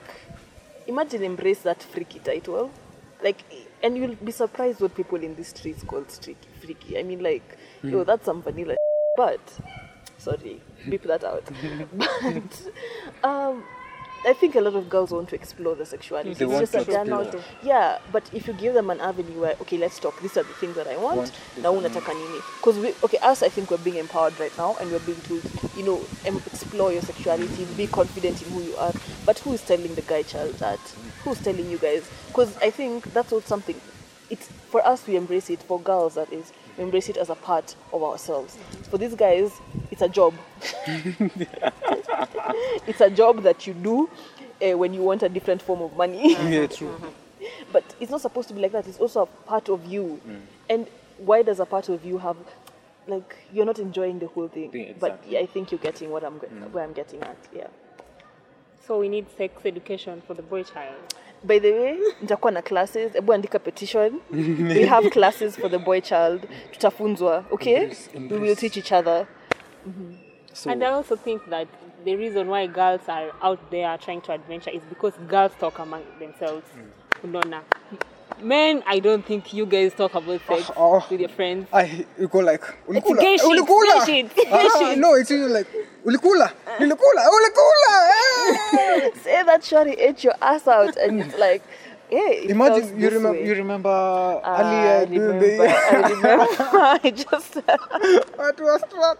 imagine 0.86 1.22
embrace 1.22 1.60
that 1.60 1.82
freaky 1.82 2.18
title. 2.18 2.70
Like 3.22 3.38
and 3.82 3.96
you'll 3.96 4.16
be 4.16 4.32
surprised 4.32 4.80
what 4.80 4.94
people 4.94 5.22
in 5.22 5.34
the 5.36 5.44
streets 5.44 5.82
call 5.84 6.04
streak, 6.08 6.38
freaky. 6.60 6.98
I 6.98 7.02
mean 7.02 7.22
like 7.22 7.58
yo 7.82 8.04
that's 8.04 8.24
some 8.24 8.42
vanilla 8.42 8.76
but 9.16 9.40
sorry 10.18 10.60
beep 10.88 11.02
that 11.04 11.24
out. 11.24 11.44
But 11.92 12.72
um 13.24 13.64
I 14.24 14.32
think 14.34 14.54
a 14.54 14.60
lot 14.60 14.74
of 14.74 14.88
girls 14.88 15.10
want 15.10 15.28
to 15.30 15.34
explore 15.34 15.74
their 15.74 15.86
sexuality. 15.86 16.34
They 16.34 16.44
it's 16.44 16.60
just 16.60 16.72
that 16.72 16.86
they're 16.86 17.04
not. 17.04 17.34
Yeah, 17.62 17.98
but 18.12 18.22
if 18.32 18.46
you 18.46 18.52
give 18.52 18.74
them 18.74 18.88
an 18.90 19.00
avenue 19.00 19.40
where, 19.40 19.56
okay, 19.62 19.76
let's 19.78 19.98
talk. 19.98 20.20
These 20.20 20.36
are 20.36 20.44
the 20.44 20.54
things 20.54 20.76
that 20.76 20.86
I 20.86 20.96
want. 20.96 21.16
Want 21.16 21.32
Now 21.60 21.74
unataka 21.74 22.14
nini? 22.14 22.40
Because 22.58 22.78
we, 22.78 22.94
okay, 23.02 23.18
us, 23.18 23.42
I 23.42 23.48
think 23.48 23.70
we're 23.70 23.78
being 23.78 23.96
empowered 23.96 24.38
right 24.38 24.56
now, 24.56 24.76
and 24.80 24.92
we're 24.92 25.00
being 25.00 25.20
told, 25.22 25.42
you 25.76 25.82
know, 25.82 26.00
explore 26.24 26.92
your 26.92 27.02
sexuality, 27.02 27.64
be 27.76 27.88
confident 27.88 28.40
in 28.42 28.52
who 28.52 28.62
you 28.62 28.76
are. 28.76 28.92
But 29.26 29.40
who 29.40 29.54
is 29.54 29.62
telling 29.62 29.94
the 29.96 30.02
guy 30.02 30.22
child 30.22 30.54
that? 30.54 30.80
Who's 31.24 31.40
telling 31.40 31.68
you 31.68 31.78
guys? 31.78 32.08
Because 32.28 32.56
I 32.58 32.70
think 32.70 33.12
that's 33.12 33.32
what 33.32 33.46
something. 33.46 33.80
It's 34.30 34.46
for 34.46 34.86
us 34.86 35.06
we 35.06 35.16
embrace 35.16 35.50
it. 35.50 35.62
For 35.62 35.80
girls, 35.80 36.14
that 36.14 36.32
is, 36.32 36.52
embrace 36.78 37.08
it 37.08 37.16
as 37.16 37.30
a 37.30 37.34
part 37.34 37.74
of 37.92 38.02
ourselves. 38.02 38.56
For 38.90 38.98
these 38.98 39.14
guys, 39.14 39.52
it's 39.90 40.02
a 40.02 40.08
job. 40.08 40.34
it's 42.86 43.00
a 43.00 43.10
job 43.10 43.42
that 43.42 43.66
you 43.66 43.74
do 43.74 44.08
uh, 44.62 44.76
when 44.76 44.94
you 44.94 45.02
want 45.02 45.22
a 45.22 45.28
different 45.28 45.62
form 45.62 45.82
of 45.82 45.96
money. 45.96 46.34
yeah 46.50 46.66
true 46.66 46.94
but 47.72 47.84
it's 48.00 48.10
not 48.10 48.20
supposed 48.20 48.48
to 48.48 48.54
be 48.54 48.60
like 48.60 48.72
that. 48.72 48.86
It's 48.86 48.98
also 48.98 49.22
a 49.22 49.26
part 49.26 49.68
of 49.68 49.84
you. 49.86 50.20
And 50.70 50.86
why 51.18 51.42
does 51.42 51.58
a 51.60 51.66
part 51.66 51.88
of 51.88 52.04
you 52.04 52.18
have, 52.18 52.36
like, 53.06 53.36
you're 53.52 53.64
not 53.66 53.78
enjoying 53.78 54.18
the 54.18 54.26
whole 54.28 54.48
thing? 54.48 54.70
Yeah, 54.72 54.92
But 55.00 55.22
yeah, 55.26 55.40
I 55.40 55.46
think 55.46 55.72
you're 55.72 55.78
getting 55.80 56.10
what 56.10 56.22
I'm, 56.24 56.38
ge- 56.38 56.72
where 56.72 56.84
I'm 56.84 56.92
getting 56.92 57.20
at. 57.22 57.36
Yeah. 57.52 57.66
So 58.86 58.98
we 59.00 59.08
need 59.08 59.26
sex 59.36 59.64
education 59.64 60.22
for 60.26 60.34
the 60.34 60.42
boy 60.42 60.62
child. 60.64 60.94
By 61.44 61.58
the 61.60 61.72
way, 61.72 61.98
nitakuwa 62.20 62.52
na 62.52 62.62
classes. 62.62 63.14
Ebu 63.14 63.32
andika 63.32 63.58
petition. 63.58 64.20
we 64.30 64.86
have 64.94 65.10
classes 65.10 65.56
for 65.56 65.70
the 65.70 65.78
boy 65.78 66.00
child. 66.00 66.46
Tutafunzwa, 66.70 67.44
okay? 67.50 67.76
Embrace- 67.86 68.30
We 68.32 68.38
will 68.38 68.56
teach 68.56 68.76
each 68.76 68.92
other. 68.92 69.26
Mhm. 69.86 70.16
So 70.52 70.70
And 70.70 70.82
I 70.82 70.86
also 70.92 71.16
think 71.16 71.42
that 71.50 71.68
the 72.04 72.16
reason 72.16 72.48
why 72.48 72.66
girls 72.66 73.08
are 73.08 73.32
out 73.42 73.58
there 73.70 73.98
trying 73.98 74.20
to 74.20 74.32
adventure 74.32 74.70
is 74.76 74.82
because 74.88 75.18
girls 75.28 75.52
talk 75.60 75.78
among 75.78 76.02
themselves. 76.18 76.66
Unaona. 77.24 77.60
Men, 78.40 78.82
I 78.86 78.98
don't 78.98 79.24
think 79.24 79.52
you 79.52 79.66
guys 79.66 79.94
talk 79.94 80.14
about 80.14 80.40
ah, 80.48 80.56
sex 80.56 80.70
Oh. 80.76 81.04
with 81.10 81.20
your 81.20 81.28
friends. 81.28 81.66
I 81.72 82.06
you 82.18 82.28
go 82.28 82.38
like 82.38 82.62
ulikula 82.88 83.20
gay 83.20 83.34
eh, 83.34 83.36
shit, 83.36 83.46
ulikula 83.50 84.06
gay 84.06 84.22
shit, 84.28 84.48
ah, 84.52 84.58
gay 84.58 84.68
ah, 84.70 84.78
shit. 84.78 84.98
no 84.98 85.14
it's 85.14 85.30
usually 85.30 85.52
like 85.52 85.66
ulikula 86.04 86.48
ulikula 86.80 87.20
eh, 87.26 87.36
ulikula 87.36 87.92
eh. 88.10 89.10
Say 89.24 89.42
that 89.44 89.62
shorty 89.64 89.92
ate 89.92 90.24
your 90.24 90.34
ass 90.40 90.66
out, 90.68 90.96
and 90.96 91.20
it's 91.22 91.38
like, 91.38 91.62
hey. 92.10 92.44
It 92.44 92.50
imagine 92.50 92.98
you 93.00 93.10
remember 93.10 93.40
you 93.40 93.54
remember 93.54 94.40
I 94.44 95.02
earlier 95.02 95.06
remember. 95.06 95.66
I 95.66 96.08
the 96.08 96.14
remember. 96.14 96.46
I 97.04 97.10
just. 97.10 97.54
What 98.36 98.60
was 98.60 98.80
that? 98.80 99.18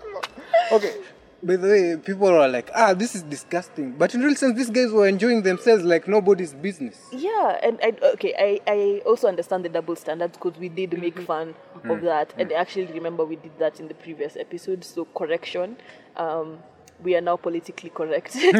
okay 0.73 0.95
by 1.42 1.56
the 1.56 1.68
way 1.68 1.96
people 1.96 2.28
are 2.28 2.49
like 2.49 2.70
ah 2.75 2.94
this 2.94 3.14
is 3.14 3.22
disgusting. 3.22 3.92
But 3.92 4.14
in 4.14 4.20
real 4.22 4.34
sense 4.37 4.56
these 4.56 4.70
guys 4.70 4.90
were 4.92 5.06
enjoying 5.08 5.42
themselves 5.42 5.82
like 5.84 6.06
nobody's 6.06 6.54
business. 6.54 6.99
Yeah, 7.11 7.58
and 7.62 7.78
I 7.82 7.94
okay, 8.14 8.34
I, 8.38 8.61
I 8.70 9.02
also 9.04 9.28
understand 9.28 9.64
the 9.64 9.68
double 9.68 9.96
standards 9.96 10.37
because 10.37 10.58
we 10.58 10.68
did 10.68 10.99
make 10.99 11.18
fun 11.20 11.54
of 11.84 12.02
that, 12.02 12.32
and 12.38 12.52
I 12.52 12.56
actually 12.56 12.87
remember 12.87 13.25
we 13.25 13.37
did 13.37 13.58
that 13.58 13.80
in 13.80 13.88
the 13.88 13.94
previous 13.94 14.37
episode. 14.37 14.84
So 14.84 15.04
correction, 15.16 15.76
um, 16.16 16.58
we 17.02 17.16
are 17.16 17.20
now 17.20 17.37
politically 17.37 17.90
correct. 17.90 18.34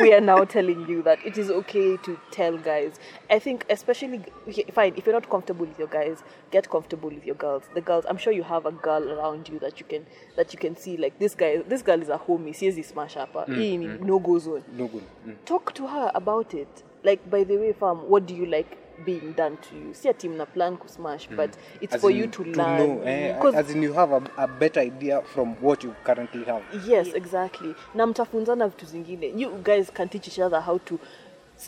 we 0.00 0.12
are 0.12 0.20
now 0.20 0.44
telling 0.44 0.88
you 0.88 1.02
that 1.02 1.24
it 1.24 1.38
is 1.38 1.50
okay 1.50 1.96
to 1.98 2.18
tell 2.30 2.56
guys. 2.58 2.94
I 3.30 3.38
think 3.38 3.64
especially 3.70 4.24
okay, 4.48 4.64
fine 4.72 4.94
if 4.96 5.06
you're 5.06 5.14
not 5.14 5.28
comfortable 5.30 5.66
with 5.66 5.78
your 5.78 5.88
guys, 5.88 6.22
get 6.50 6.68
comfortable 6.70 7.10
with 7.10 7.24
your 7.24 7.36
girls. 7.36 7.64
The 7.74 7.80
girls, 7.80 8.04
I'm 8.08 8.16
sure 8.18 8.32
you 8.32 8.42
have 8.42 8.66
a 8.66 8.72
girl 8.72 9.10
around 9.12 9.48
you 9.48 9.58
that 9.60 9.78
you 9.80 9.86
can 9.86 10.06
that 10.36 10.52
you 10.52 10.58
can 10.58 10.76
see 10.76 10.96
like 10.96 11.18
this 11.18 11.34
guy. 11.34 11.58
This 11.58 11.82
girl 11.82 12.00
is 12.02 12.08
a 12.08 12.18
homie. 12.18 12.54
She 12.54 12.66
is 12.66 12.78
a 12.78 12.82
smash 12.82 13.16
up. 13.16 13.34
Mm, 13.34 14.00
no 14.00 14.18
go 14.18 14.38
zone 14.38 14.64
no 14.72 14.86
good 14.88 15.02
Mm. 15.26 15.36
talk 15.46 15.72
to 15.74 15.86
her 15.86 16.10
about 16.14 16.52
it. 16.54 16.82
Like, 17.02 17.28
by 17.30 17.44
the 17.44 17.56
way, 17.56 17.72
fam, 17.72 18.08
what 18.08 18.26
do 18.26 18.34
you 18.34 18.46
like 18.46 18.78
being 19.04 19.32
done 19.36 19.56
to 19.56 19.74
you? 19.76 19.94
See 19.94 20.08
a 20.08 20.12
team 20.12 20.36
na 20.36 20.44
plan 20.46 20.76
ku 20.76 20.88
smash, 20.88 21.28
but 21.36 21.50
it's 21.80 21.94
As 21.94 22.00
for 22.00 22.10
in 22.10 22.16
you 22.16 22.26
to, 22.26 22.44
to 22.44 22.50
learn. 22.50 23.00
eh, 23.06 23.36
as 23.54 23.70
in 23.70 23.82
you 23.82 23.92
have 23.92 24.12
a, 24.12 24.22
a 24.36 24.46
better 24.46 24.80
idea 24.80 25.22
from 25.22 25.56
what 25.60 25.84
you 25.84 25.94
currently 26.04 26.44
have 26.44 26.62
yes, 26.86 27.08
exactly. 27.14 27.74
Na 27.94 28.06
mtafunzana 28.06 28.68
vitu 28.68 28.86
zingine. 28.86 29.32
You 29.36 29.50
guys 29.64 29.90
can 29.90 30.08
teach 30.08 30.28
each 30.28 30.38
other 30.38 30.60
how 30.60 30.78
to 30.78 30.98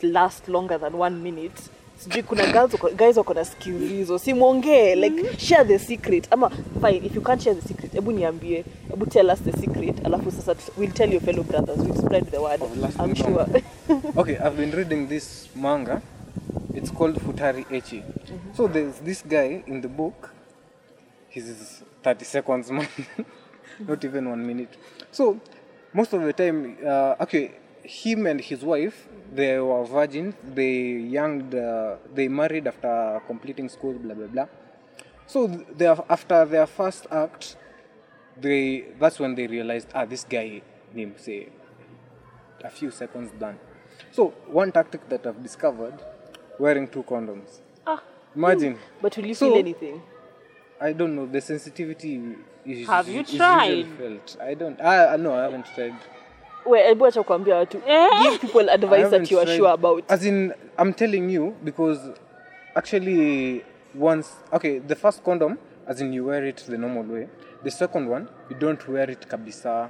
last 0.03 0.49
longer 0.49 0.81
than 0.81 0.95
one 0.95 1.17
minute. 1.23 1.63
sijui 1.99 2.23
kuna 2.23 2.47
girls 2.53 2.73
wako- 2.73 2.91
guys 2.97 3.17
wako 3.17 3.35
na 3.35 3.45
skills 3.45 3.83
hizo 3.91 4.19
simwongee 4.19 4.95
like 4.95 5.39
share 5.39 5.65
the 5.65 5.79
secret 5.79 6.29
ama 6.31 6.51
fine 6.81 7.07
if 7.07 7.15
you 7.17 7.23
can't 7.23 7.43
share 7.43 7.61
the 7.61 7.69
secret 7.69 7.93
hebu 7.93 8.13
niambie 8.13 8.65
hebu 8.91 9.07
tell 9.07 9.31
us 9.31 9.43
the 9.43 9.53
secret 9.53 10.07
alafu 10.07 10.31
sasa 10.31 10.55
we'll 10.79 10.93
tell 10.93 11.13
your 11.13 11.23
fellow 11.23 11.45
brothers 11.45 11.79
we'll 11.79 11.97
spread 11.97 12.31
the 12.31 12.39
word 12.39 12.61
i'm 13.05 13.15
sure 13.15 13.47
okay, 14.17 14.35
I've 14.37 14.57
been 14.57 14.73
reading 14.73 15.09
this 15.09 15.49
manga. 15.55 16.03
It's 16.77 16.91
called 16.91 17.15
Futari 17.17 17.65
Ecchi. 17.69 18.03
So 18.55 18.69
there's 18.69 18.99
this 18.99 19.23
guy 19.23 19.65
in 19.67 19.81
the 19.81 19.89
book. 19.89 20.31
He's 21.31 21.83
30 22.03 22.25
seconds 22.27 22.71
man, 22.77 22.87
not 23.81 24.05
even 24.05 24.29
one 24.29 24.47
minute. 24.47 24.77
So 25.11 25.41
most 25.95 26.13
of 26.13 26.21
the 26.23 26.35
time, 26.35 26.77
uh, 26.85 27.15
okay, 27.21 27.53
him 27.83 28.27
and 28.27 28.43
his 28.43 28.63
wife, 28.63 29.09
they 29.33 29.59
were 29.59 29.87
virgins. 29.87 30.35
They 30.45 30.99
young, 31.17 31.55
uh, 31.55 31.97
they 32.15 32.29
married 32.29 32.67
after 32.67 33.23
completing 33.27 33.71
school, 33.71 33.95
blah 33.95 34.15
blah 34.15 34.27
blah. 34.27 34.47
So 35.27 35.47
they 35.47 35.87
are, 35.87 36.05
after 36.11 36.45
their 36.45 36.67
first 36.67 37.07
act, 37.11 37.57
they 38.39 38.85
that's 39.01 39.19
when 39.19 39.35
they 39.35 39.47
realized 39.47 39.89
ah 39.95 40.05
this 40.05 40.25
guy 40.25 40.61
named 40.93 41.19
say 41.19 41.49
a 42.63 42.69
few 42.69 42.91
seconds 42.91 43.31
done. 43.41 43.59
So 44.13 44.35
one 44.47 44.73
tactic 44.73 45.09
that 45.09 45.27
I've 45.27 45.43
discovered, 45.43 45.99
wearing 46.59 46.89
two 46.89 47.03
condoms. 47.03 47.61
Ah. 47.87 47.99
Imagine. 48.37 48.77
but 49.03 49.17
will 49.17 49.27
you 49.27 49.35
So- 49.35 49.47
feel 49.51 49.59
anything 49.59 50.01
I 50.81 50.93
don't 50.93 51.15
know 51.17 51.27
the 51.27 51.41
sensitivity 51.41 52.21
is. 52.67 52.87
Have 52.87 53.09
you 53.09 53.21
is 53.21 53.35
tried? 53.37 53.87
Felt. 53.99 54.37
I 54.41 54.55
don't. 54.55 54.79
I 54.81 55.17
no, 55.17 55.33
I 55.35 55.43
haven't 55.45 55.67
tried. 55.75 55.95
Wait, 56.67 56.85
hebu 56.87 57.07
acha 57.07 57.23
kuambia 57.23 57.57
watu 57.57 57.79
Eh? 57.87 58.09
give 58.23 58.39
people 58.39 58.71
advice 58.71 59.09
that 59.11 59.31
you 59.31 59.39
are 59.39 59.47
tried. 59.47 59.57
sure 59.59 59.71
about 59.73 60.05
As 60.11 60.25
in, 60.27 60.53
I'm 60.79 60.93
telling 60.93 61.31
you 61.31 61.55
because 61.65 62.01
actually 62.75 63.65
once 63.95 64.29
okay, 64.53 64.81
the 64.81 64.95
first 64.95 65.23
condom, 65.23 65.59
as 65.87 66.01
in 66.01 66.13
you 66.13 66.27
wear 66.27 66.45
it 66.49 66.57
the 66.67 66.77
normal 66.79 67.05
way. 67.15 67.29
The 67.65 67.71
second 67.71 68.09
one, 68.09 68.29
you 68.51 68.57
don't 68.57 68.89
wear 68.89 69.11
it 69.11 69.27
kabisa. 69.29 69.89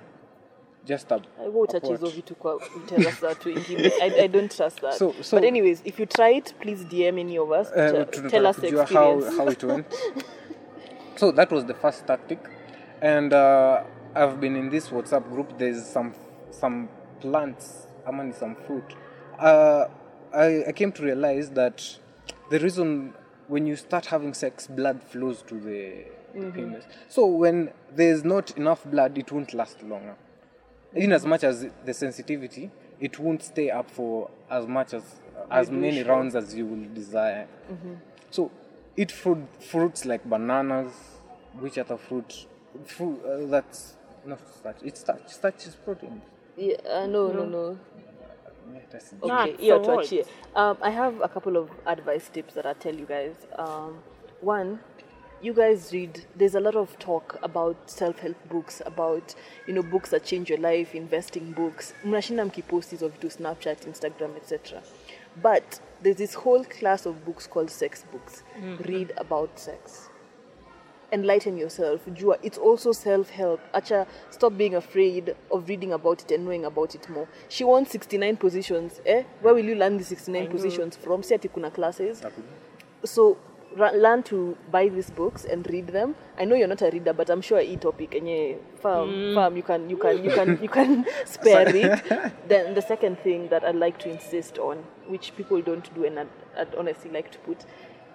Just 0.87 1.13
a. 1.13 1.21
Hizo 1.45 1.59
what? 1.89 2.15
vitu 2.15 2.35
kwa 2.35 2.61
mtandao 2.85 3.13
za 3.21 3.29
watu 3.29 3.49
wengine 3.49 3.93
I, 4.01 4.21
i 4.25 4.29
don't 4.29 4.57
trust 4.57 4.81
that 4.81 4.93
So- 4.95 5.15
so- 5.23 5.37
but 5.37 5.45
anyways 5.49 5.81
if 5.85 6.01
you 6.01 6.07
try 6.07 6.37
it 6.37 6.55
please 6.55 6.85
dm 6.85 7.19
any 7.19 7.39
of 7.39 7.51
us 7.51 7.69
Uh, 7.69 7.75
tunataka 7.75 8.31
tell 8.31 8.47
us 8.47 8.57
kujua 8.57 8.85
how, 8.87 9.21
how 9.37 9.51
it 9.51 9.63
went. 9.63 9.87
so 11.17 11.33
that 11.33 11.53
was 11.53 11.65
the 11.67 11.75
first 11.75 12.07
tactic, 12.07 12.39
and 13.01 13.33
uh, 13.33 13.81
I've 14.15 14.37
been 14.41 14.57
in 14.57 14.71
this 14.71 14.93
WhatsApp 14.93 15.29
group. 15.31 15.59
There's 15.59 15.93
some 15.93 16.13
some 16.51 16.89
plants, 17.21 17.89
I 18.07 18.13
mean 18.13 18.33
some 18.33 18.55
fruit. 18.67 18.95
Uh, 19.39 19.85
I, 20.33 20.65
I 20.69 20.73
came 20.73 20.93
to 20.93 21.03
realize 21.03 21.51
that 21.51 21.83
the 22.51 22.59
reason 22.59 23.13
when 23.49 23.67
you 23.67 23.77
start 23.77 24.07
having 24.07 24.35
sex, 24.35 24.67
blood 24.69 25.01
flows 25.03 25.43
to 25.43 25.55
the 25.55 26.05
penis. 26.53 26.85
So 27.09 27.27
when 27.27 27.71
there's 27.97 28.25
not 28.25 28.57
enough 28.57 28.85
blood, 28.85 29.19
it 29.19 29.33
won't 29.33 29.55
last 29.55 29.83
longer. 29.83 30.15
In 30.97 31.13
as 31.13 31.25
much 31.27 31.45
as 31.45 31.67
the 31.85 31.95
sensitivity, 31.95 32.71
it 33.01 33.19
won't 33.19 33.43
stay 33.43 33.71
up 33.71 33.91
for 33.91 34.31
as 34.51 34.67
much 34.67 34.95
as 34.95 35.03
as 35.51 35.71
many 35.71 36.03
rounds 36.03 36.35
as 36.35 36.55
you 36.55 36.67
will 36.67 36.89
desire. 36.95 37.47
So 38.31 38.51
eat 38.97 39.13
fruit 39.13 39.39
fruits 39.61 40.05
like 40.05 40.25
bananas. 40.29 40.93
Which 41.61 41.79
other 41.79 41.97
fruit? 41.97 42.47
Fruit 42.85 43.19
uh, 43.25 43.47
that's 43.47 43.97
not 44.27 44.39
starch. 44.59 44.77
It's 44.83 45.01
starch. 45.01 45.23
Starch 45.29 45.67
is 45.67 45.75
protein. 45.75 46.21
yeah, 46.57 46.77
uh, 46.91 47.07
no 47.07 47.33
no 47.33 47.45
no 47.45 47.79
Yeah, 48.75 48.81
that's 48.91 49.13
it. 49.13 49.19
Yeah, 49.25 49.43
okay 49.43 49.57
hiyo 49.57 49.85
so 49.85 49.95
what? 49.95 50.13
um, 50.55 50.77
i 50.83 50.91
have 50.91 51.15
a 51.23 51.29
couple 51.29 51.57
of 51.57 51.71
advice 51.87 52.31
tips 52.33 52.55
that 52.55 52.67
i 52.67 52.75
tell 52.75 52.95
you 53.01 53.07
guys 53.07 53.35
um, 53.59 53.99
one 54.43 54.79
you 55.47 55.55
guys 55.55 55.93
read 55.93 56.25
there's 56.39 56.57
a 56.57 56.61
lot 56.61 56.77
of 56.77 56.99
talk 56.99 57.39
about 57.43 57.77
self-help 57.91 58.37
books 58.49 58.83
about 58.87 59.35
you 59.67 59.75
know 59.75 59.83
books 59.83 60.11
that 60.11 60.25
change 60.25 60.51
your 60.51 60.59
life 60.59 60.99
investing 60.99 61.53
books. 61.53 61.95
Mnashinda 62.05 62.45
mkipost 62.45 62.91
hizo 62.91 63.09
vitu 63.09 63.31
snapchat 63.31 63.87
instagram 63.87 64.37
etc 64.37 64.83
but 65.43 65.81
there's 66.03 66.17
this 66.17 66.35
whole 66.35 66.65
class 66.65 67.07
of 67.07 67.25
books 67.25 67.49
called 67.49 67.71
sex 67.71 68.05
books. 68.13 68.45
Read 68.81 69.13
about 69.17 69.59
sex. 69.59 70.11
Enlighten 71.13 71.59
yourself. 71.59 72.01
Jua 72.09 72.39
it's 72.43 72.59
also 72.59 72.93
self-help. 72.93 73.61
Acha 73.73 74.07
stop 74.31 74.53
being 74.53 74.75
afraid 74.75 75.35
of 75.51 75.69
reading 75.69 75.93
about 75.93 76.23
it 76.23 76.31
and 76.33 76.45
knowing 76.45 76.65
about 76.65 76.95
it 76.95 77.09
more. 77.09 77.29
She 77.49 77.65
wants 77.65 77.93
69 77.93 78.37
positions 78.37 79.01
eh? 79.07 79.25
Where 79.43 79.55
will 79.55 79.65
you 79.65 79.75
learn 79.75 79.99
the 79.99 80.05
69 80.05 80.49
positions 80.49 80.97
from? 80.97 81.23
Si 81.23 81.35
ati 81.35 81.49
kuna 81.49 81.71
classes? 81.71 82.23
So 83.05 83.37
learn 83.77 84.23
to 84.23 84.57
buy 84.71 84.89
these 84.89 85.11
books 85.11 85.45
and 85.45 85.69
read 85.71 85.89
them. 85.89 86.15
I 86.39 86.45
know 86.45 86.55
you're 86.55 86.69
not 86.69 86.83
a 86.83 86.91
reader 86.91 87.13
but 87.13 87.31
i'm 87.31 87.41
sure 87.43 87.61
e 87.61 87.77
topic 87.77 88.11
enye 88.13 88.59
farm 88.81 89.35
farm 89.35 89.57
you 89.57 89.63
can 89.63 89.91
you 89.91 89.97
can 89.97 90.25
you 90.25 90.31
can 90.31 90.59
you 90.63 90.69
can 90.69 91.07
spare 91.25 91.69
it. 91.75 92.49
Then 92.49 92.75
the 92.75 92.83
second 92.83 93.19
thing 93.21 93.49
that 93.49 93.65
i'd 93.65 93.77
like 93.77 93.99
to 93.99 94.11
insist 94.11 94.59
on 94.59 94.79
which 95.07 95.37
people 95.37 95.61
don't 95.63 95.95
do 95.95 96.05
and 96.05 96.19
I'd, 96.19 96.29
I'd 96.59 96.75
honestly 96.75 97.11
like 97.11 97.31
to 97.33 97.39
put 97.39 97.67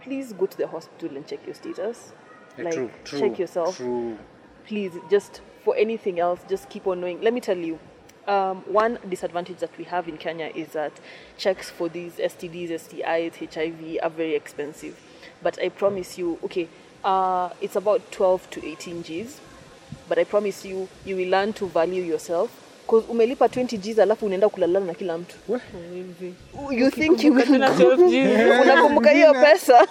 please 0.02 0.34
go 0.34 0.45
to 0.47 0.58
the 0.58 0.67
hospital 0.67 1.15
and 1.15 1.26
check 1.28 1.45
your 1.45 1.56
status. 1.56 2.13
Yeah, 2.58 2.65
like 2.65 2.74
true, 2.74 2.91
true, 3.04 3.19
check 3.19 3.39
yourself. 3.39 3.78
True. 3.78 4.17
please 4.65 4.93
just 5.10 5.41
for 5.63 5.76
anything 5.76 6.19
else 6.19 6.41
just 6.50 6.69
keep 6.69 6.88
on 6.88 7.02
knowing. 7.02 7.21
Let 7.21 7.34
me 7.34 7.39
tell 7.39 7.58
you 7.58 7.80
um, 8.28 8.58
one 8.67 9.00
disadvantage 9.10 9.58
that 9.60 9.76
we 9.78 9.84
have 9.86 10.08
in 10.08 10.17
kenya 10.17 10.52
is 10.54 10.69
that 10.69 10.91
checks 11.38 11.71
for 11.71 11.89
these 11.89 12.13
stds 12.13 12.69
stis 12.69 13.54
hiv 13.56 13.97
are 14.04 14.10
very 14.10 14.36
expensive 14.36 14.95
but 15.43 15.58
i 15.60 15.69
promise 15.69 16.21
you 16.21 16.38
okay 16.43 16.67
uh, 17.04 17.49
it's 17.62 17.75
about 17.77 18.01
12 18.12 18.39
to 18.49 18.60
18 18.60 19.01
gs 19.01 19.39
but 20.10 20.17
i 20.17 20.25
promise 20.25 20.69
you 20.69 20.88
you 21.06 21.17
will 21.17 21.30
learn 21.30 21.54
to 21.54 21.65
value 21.65 22.06
yourself 22.06 22.49
umelipa 23.10 23.45
20 23.45 23.77
gs 23.77 23.99
alafu 23.99 24.25
unaenda 24.25 24.49
kulalana 24.49 24.86
na 24.86 24.93
kila 24.93 25.17
mtu 25.17 25.36
you 26.71 26.91
think 26.91 27.23
you 27.23 27.41
Tena 27.41 27.69
12 27.69 27.95
Gs. 27.95 28.62
unakumbuka 28.63 29.10
hiyo 29.12 29.34
pesa 29.34 29.88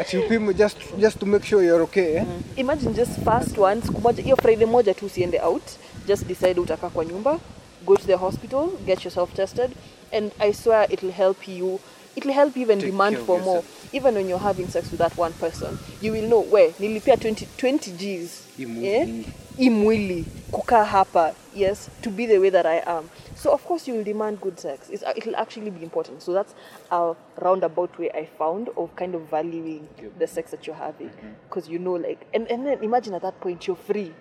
Achipime 0.00 0.54
just 0.54 0.76
just 0.98 1.18
to 1.18 1.26
make 1.26 1.46
sure 1.46 1.66
you're 1.66 1.82
okay. 1.84 2.16
Eh? 2.16 2.24
imagine 2.56 2.92
just 2.94 3.10
fast 3.24 3.58
one 3.58 3.82
siku 3.82 4.00
moja 4.00 4.22
hiyo 4.22 4.36
friday 4.36 4.66
moja 4.66 4.94
tu 4.94 5.06
usiende 5.06 5.40
out 5.40 5.62
just 6.06 6.26
decide 6.26 6.60
utakaa 6.60 6.88
kwa 6.88 7.04
nyumba 7.04 7.38
go 7.86 7.96
to 7.96 8.02
the 8.02 8.14
hospital 8.14 8.68
get 8.86 9.04
yourself 9.04 9.34
tested 9.34 9.70
and 10.12 10.32
i 10.38 10.52
swear 10.52 10.92
it'll 10.92 11.12
help 11.12 11.48
you 11.48 11.80
it'll 12.16 12.32
help 12.32 12.56
even 12.56 12.78
Take 12.78 12.90
demand 12.90 13.16
for 13.16 13.36
yourself. 13.36 13.46
more. 13.46 13.62
Even 13.92 14.14
when 14.14 14.28
you're 14.28 14.38
having 14.38 14.68
sex 14.68 14.90
with 14.90 14.98
that 14.98 15.16
one 15.16 15.32
person, 15.34 15.78
you 16.00 16.12
will 16.12 16.28
know 16.28 16.40
where 16.40 16.70
nilipia 16.72 17.20
20, 17.20 17.46
20 17.56 17.92
G's. 17.92 18.46
Imwili. 18.58 18.86
Eh? 18.86 19.24
Imwili, 19.58 20.24
kukaa 20.52 20.84
hapa, 20.84 21.34
yes, 21.54 21.90
to 22.02 22.10
be 22.10 22.26
the 22.26 22.38
way 22.38 22.50
that 22.50 22.66
I 22.66 22.82
am. 22.86 23.10
So 23.34 23.52
of 23.52 23.64
course 23.64 23.88
you 23.88 23.94
will 23.94 24.04
demand 24.04 24.40
good 24.40 24.58
sex. 24.58 24.88
It's, 24.90 25.02
uh, 25.02 25.12
it'll 25.16 25.36
actually 25.36 25.70
be 25.70 25.82
important. 25.82 26.22
So 26.22 26.32
that's 26.32 26.54
a 26.90 27.14
roundabout 27.40 27.98
way 27.98 28.10
I 28.14 28.26
found 28.38 28.68
of 28.76 28.94
kind 28.96 29.14
of 29.14 29.22
valuing 29.30 29.88
the 30.18 30.26
sex 30.26 30.50
that 30.52 30.66
you're 30.66 30.76
having, 30.76 31.10
because 31.48 31.68
you 31.68 31.78
know, 31.78 31.94
like, 31.94 32.26
and, 32.32 32.46
and 32.48 32.66
then 32.66 32.82
imagine 32.82 33.14
at 33.14 33.22
that 33.22 33.40
point 33.40 33.66
you're 33.66 33.76
free, 33.76 34.12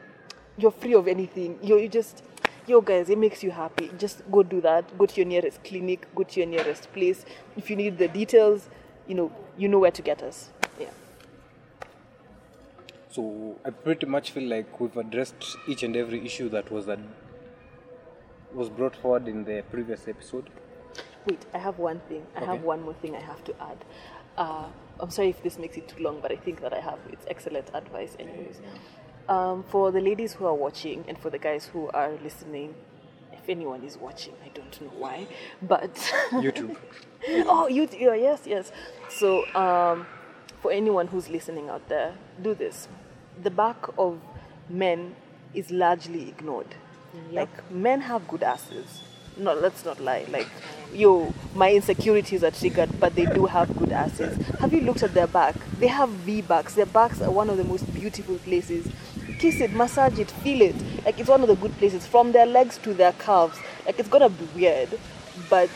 you're 0.57 0.71
free 0.71 0.95
of 0.95 1.07
anything. 1.07 1.59
You 1.61 1.77
you 1.77 1.87
just, 1.87 2.23
yo 2.65 2.81
guys, 2.81 3.09
it 3.09 3.17
makes 3.17 3.43
you 3.43 3.51
happy. 3.51 3.91
Just 3.99 4.23
go 4.31 4.41
do 4.43 4.59
that. 4.61 4.97
Go 4.97 5.05
to 5.05 5.15
your 5.15 5.25
nearest 5.27 5.63
clinic. 5.63 6.07
Go 6.15 6.23
to 6.23 6.39
your 6.39 6.49
nearest 6.49 6.91
place. 6.93 7.25
If 7.55 7.69
you 7.69 7.75
need 7.75 7.97
the 7.99 8.07
details, 8.07 8.69
you 9.07 9.15
know, 9.15 9.31
you 9.57 9.67
know 9.67 9.79
where 9.79 9.91
to 9.91 10.01
get 10.01 10.21
us. 10.21 10.49
Yeah. 10.79 10.89
So 13.09 13.55
I 13.65 13.69
pretty 13.71 14.05
much 14.05 14.31
feel 14.31 14.47
like 14.47 14.79
we've 14.79 14.95
addressed 14.97 15.57
each 15.67 15.83
and 15.83 15.95
every 15.95 16.25
issue 16.25 16.49
that 16.49 16.71
was 16.71 16.87
ad- 16.87 17.07
was 18.53 18.69
brought 18.69 18.95
forward 18.95 19.27
in 19.27 19.43
the 19.43 19.63
previous 19.71 20.07
episode. 20.07 20.49
Wait, 21.25 21.45
I 21.53 21.57
have 21.57 21.77
one 21.77 21.99
thing. 22.07 22.25
I 22.35 22.43
have 22.45 22.63
one 22.63 22.81
more 22.81 22.93
thing 22.93 23.15
I 23.15 23.19
have 23.19 23.43
to 23.45 23.53
add. 23.61 23.83
Uh, 24.37 24.65
I'm 24.99 25.09
sorry 25.09 25.29
if 25.29 25.43
this 25.43 25.57
makes 25.59 25.77
it 25.77 25.87
too 25.87 26.01
long, 26.01 26.19
but 26.21 26.31
I 26.31 26.35
think 26.35 26.61
that 26.61 26.73
I 26.73 26.79
have 26.79 26.99
it's 27.11 27.25
excellent 27.29 27.69
advice, 27.73 28.15
anyways. 28.19 28.61
Um, 29.27 29.63
for 29.63 29.91
the 29.91 29.99
ladies 29.99 30.33
who 30.33 30.45
are 30.45 30.53
watching 30.53 31.03
and 31.07 31.17
for 31.17 31.29
the 31.29 31.37
guys 31.37 31.65
who 31.65 31.89
are 31.89 32.11
listening, 32.23 32.75
if 33.47 33.55
anyone 33.55 33.83
is 33.83 33.97
watching, 33.97 34.33
I 34.43 34.49
don't 34.49 34.81
know 34.81 34.91
why, 34.97 35.27
but 35.61 35.93
YouTube. 36.31 36.75
oh, 37.45 37.67
you 37.67 37.87
yeah, 37.97 38.13
yes, 38.13 38.41
yes. 38.45 38.71
So, 39.09 39.45
um, 39.55 40.05
for 40.61 40.71
anyone 40.71 41.07
who's 41.07 41.29
listening 41.29 41.69
out 41.69 41.87
there, 41.87 42.13
do 42.41 42.53
this. 42.53 42.87
The 43.41 43.51
back 43.51 43.77
of 43.97 44.19
men 44.69 45.15
is 45.53 45.71
largely 45.71 46.27
ignored. 46.27 46.75
Like 47.31 47.71
men 47.71 48.01
have 48.01 48.27
good 48.27 48.43
asses. 48.43 49.01
No, 49.37 49.53
let's 49.53 49.85
not 49.85 49.99
lie. 49.99 50.25
Like, 50.29 50.47
yo, 50.93 51.33
my 51.55 51.71
insecurities 51.71 52.43
are 52.43 52.51
triggered, 52.51 52.99
but 52.99 53.15
they 53.15 53.25
do 53.25 53.45
have 53.45 53.75
good 53.77 53.91
asses. 53.91 54.35
Have 54.59 54.73
you 54.73 54.81
looked 54.81 55.03
at 55.03 55.13
their 55.13 55.27
back? 55.27 55.55
They 55.79 55.87
have 55.87 56.09
V 56.09 56.41
backs. 56.41 56.73
Their 56.73 56.85
backs 56.87 57.21
are 57.21 57.31
one 57.31 57.49
of 57.49 57.57
the 57.57 57.63
most 57.63 57.91
beautiful 57.93 58.37
places. 58.39 58.87
Kiss 59.39 59.61
it, 59.61 59.73
massage 59.73 60.19
it, 60.19 60.31
feel 60.31 60.61
it. 60.61 60.75
Like 61.05 61.19
it's 61.19 61.29
one 61.29 61.41
of 61.41 61.47
the 61.47 61.55
good 61.55 61.73
places. 61.77 62.05
From 62.07 62.31
their 62.31 62.45
legs 62.45 62.77
to 62.79 62.93
their 62.93 63.13
calves. 63.13 63.59
Like 63.85 63.99
it's 63.99 64.09
gonna 64.09 64.29
be 64.29 64.45
weird, 64.55 64.99
but 65.49 65.69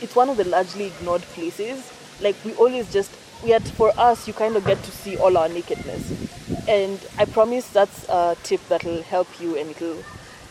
it's 0.00 0.14
one 0.14 0.28
of 0.28 0.36
the 0.36 0.44
largely 0.44 0.86
ignored 0.86 1.22
places. 1.22 1.92
Like 2.20 2.36
we 2.44 2.54
always 2.54 2.92
just 2.92 3.10
yet 3.44 3.62
for 3.62 3.92
us 3.98 4.26
you 4.26 4.34
kind 4.34 4.56
of 4.56 4.64
get 4.64 4.82
to 4.82 4.90
see 4.90 5.16
all 5.16 5.36
our 5.36 5.48
nakedness. 5.48 6.68
And 6.68 7.00
I 7.18 7.24
promise 7.24 7.68
that's 7.68 8.08
a 8.08 8.36
tip 8.42 8.60
that'll 8.68 9.02
help 9.02 9.28
you 9.40 9.56
and 9.56 9.70
it'll 9.70 10.02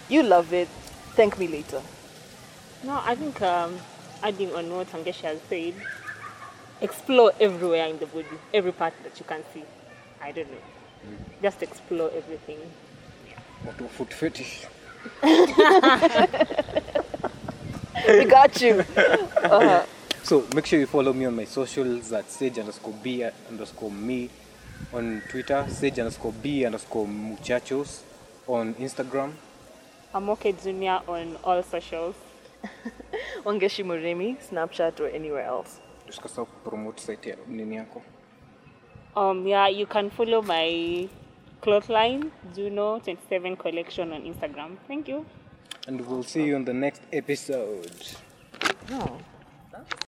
you 0.09 0.23
love 0.23 0.53
it. 0.53 0.67
Thank 1.15 1.37
me 1.39 1.47
later. 1.47 1.81
No, 2.83 3.01
I 3.03 3.15
think 3.15 3.41
um, 3.41 3.77
adding 4.21 4.53
on 4.53 4.69
what 4.75 4.91
Angesha 4.91 5.23
has 5.23 5.41
said, 5.49 5.73
explore 6.81 7.31
everywhere 7.39 7.87
in 7.87 7.97
the 7.97 8.05
body, 8.05 8.27
every 8.53 8.71
part 8.71 8.93
that 9.03 9.19
you 9.19 9.25
can 9.25 9.43
see. 9.53 9.63
I 10.21 10.31
don't 10.31 10.49
know. 10.51 10.57
Just 11.41 11.63
explore 11.63 12.11
everything. 12.15 12.57
What 13.63 13.79
a 13.81 13.87
foot 13.87 14.13
fetish. 14.13 14.65
We 18.07 18.25
got 18.25 18.61
you. 18.61 18.83
So 20.27 20.45
make 20.53 20.65
sure 20.65 20.77
you 20.77 20.87
follow 20.87 21.13
me 21.13 21.23
on 21.25 21.37
my 21.37 21.45
socials 21.45 22.11
at 22.11 22.29
sage 22.29 22.59
underscore 22.59 22.93
b 23.01 23.23
underscore 23.49 23.89
me 23.89 24.29
on 24.91 25.21
Twitter, 25.29 25.65
sage 25.69 25.99
underscore 25.99 26.33
b 26.33 26.65
underscore 26.65 27.07
muchachos 27.07 28.01
on 28.45 28.73
Instagram. 28.73 29.31
I'm 30.13 30.29
okay 30.31 30.51
Junior 30.51 30.99
on 31.07 31.37
all 31.45 31.63
socials. 31.63 32.15
Wangeshi 33.45 33.85
Murimi, 33.85 34.35
Snapchat 34.45 34.99
or 34.99 35.07
anywhere 35.07 35.45
else. 35.45 35.79
Just 36.05 36.19
kupromote 36.21 36.99
site 36.99 37.29
ya 37.29 37.35
nini 37.47 37.75
yako. 37.77 38.01
Um, 39.17 39.47
yeah, 39.47 39.67
you 39.67 39.87
can 39.87 40.11
follow 40.11 40.43
my 40.43 41.09
cloth 41.61 41.89
line, 41.89 42.31
Juno 42.55 42.99
27 42.99 43.57
collection 43.57 44.13
on 44.13 44.21
Instagram. 44.21 44.77
Thank 44.87 45.07
you. 45.07 45.25
And 45.87 46.05
we'll 46.05 46.21
see 46.21 46.43
you 46.43 46.55
on 46.55 46.65
the 46.65 46.73
next 46.73 47.01
episode. 47.11 47.91
No. 48.91 49.17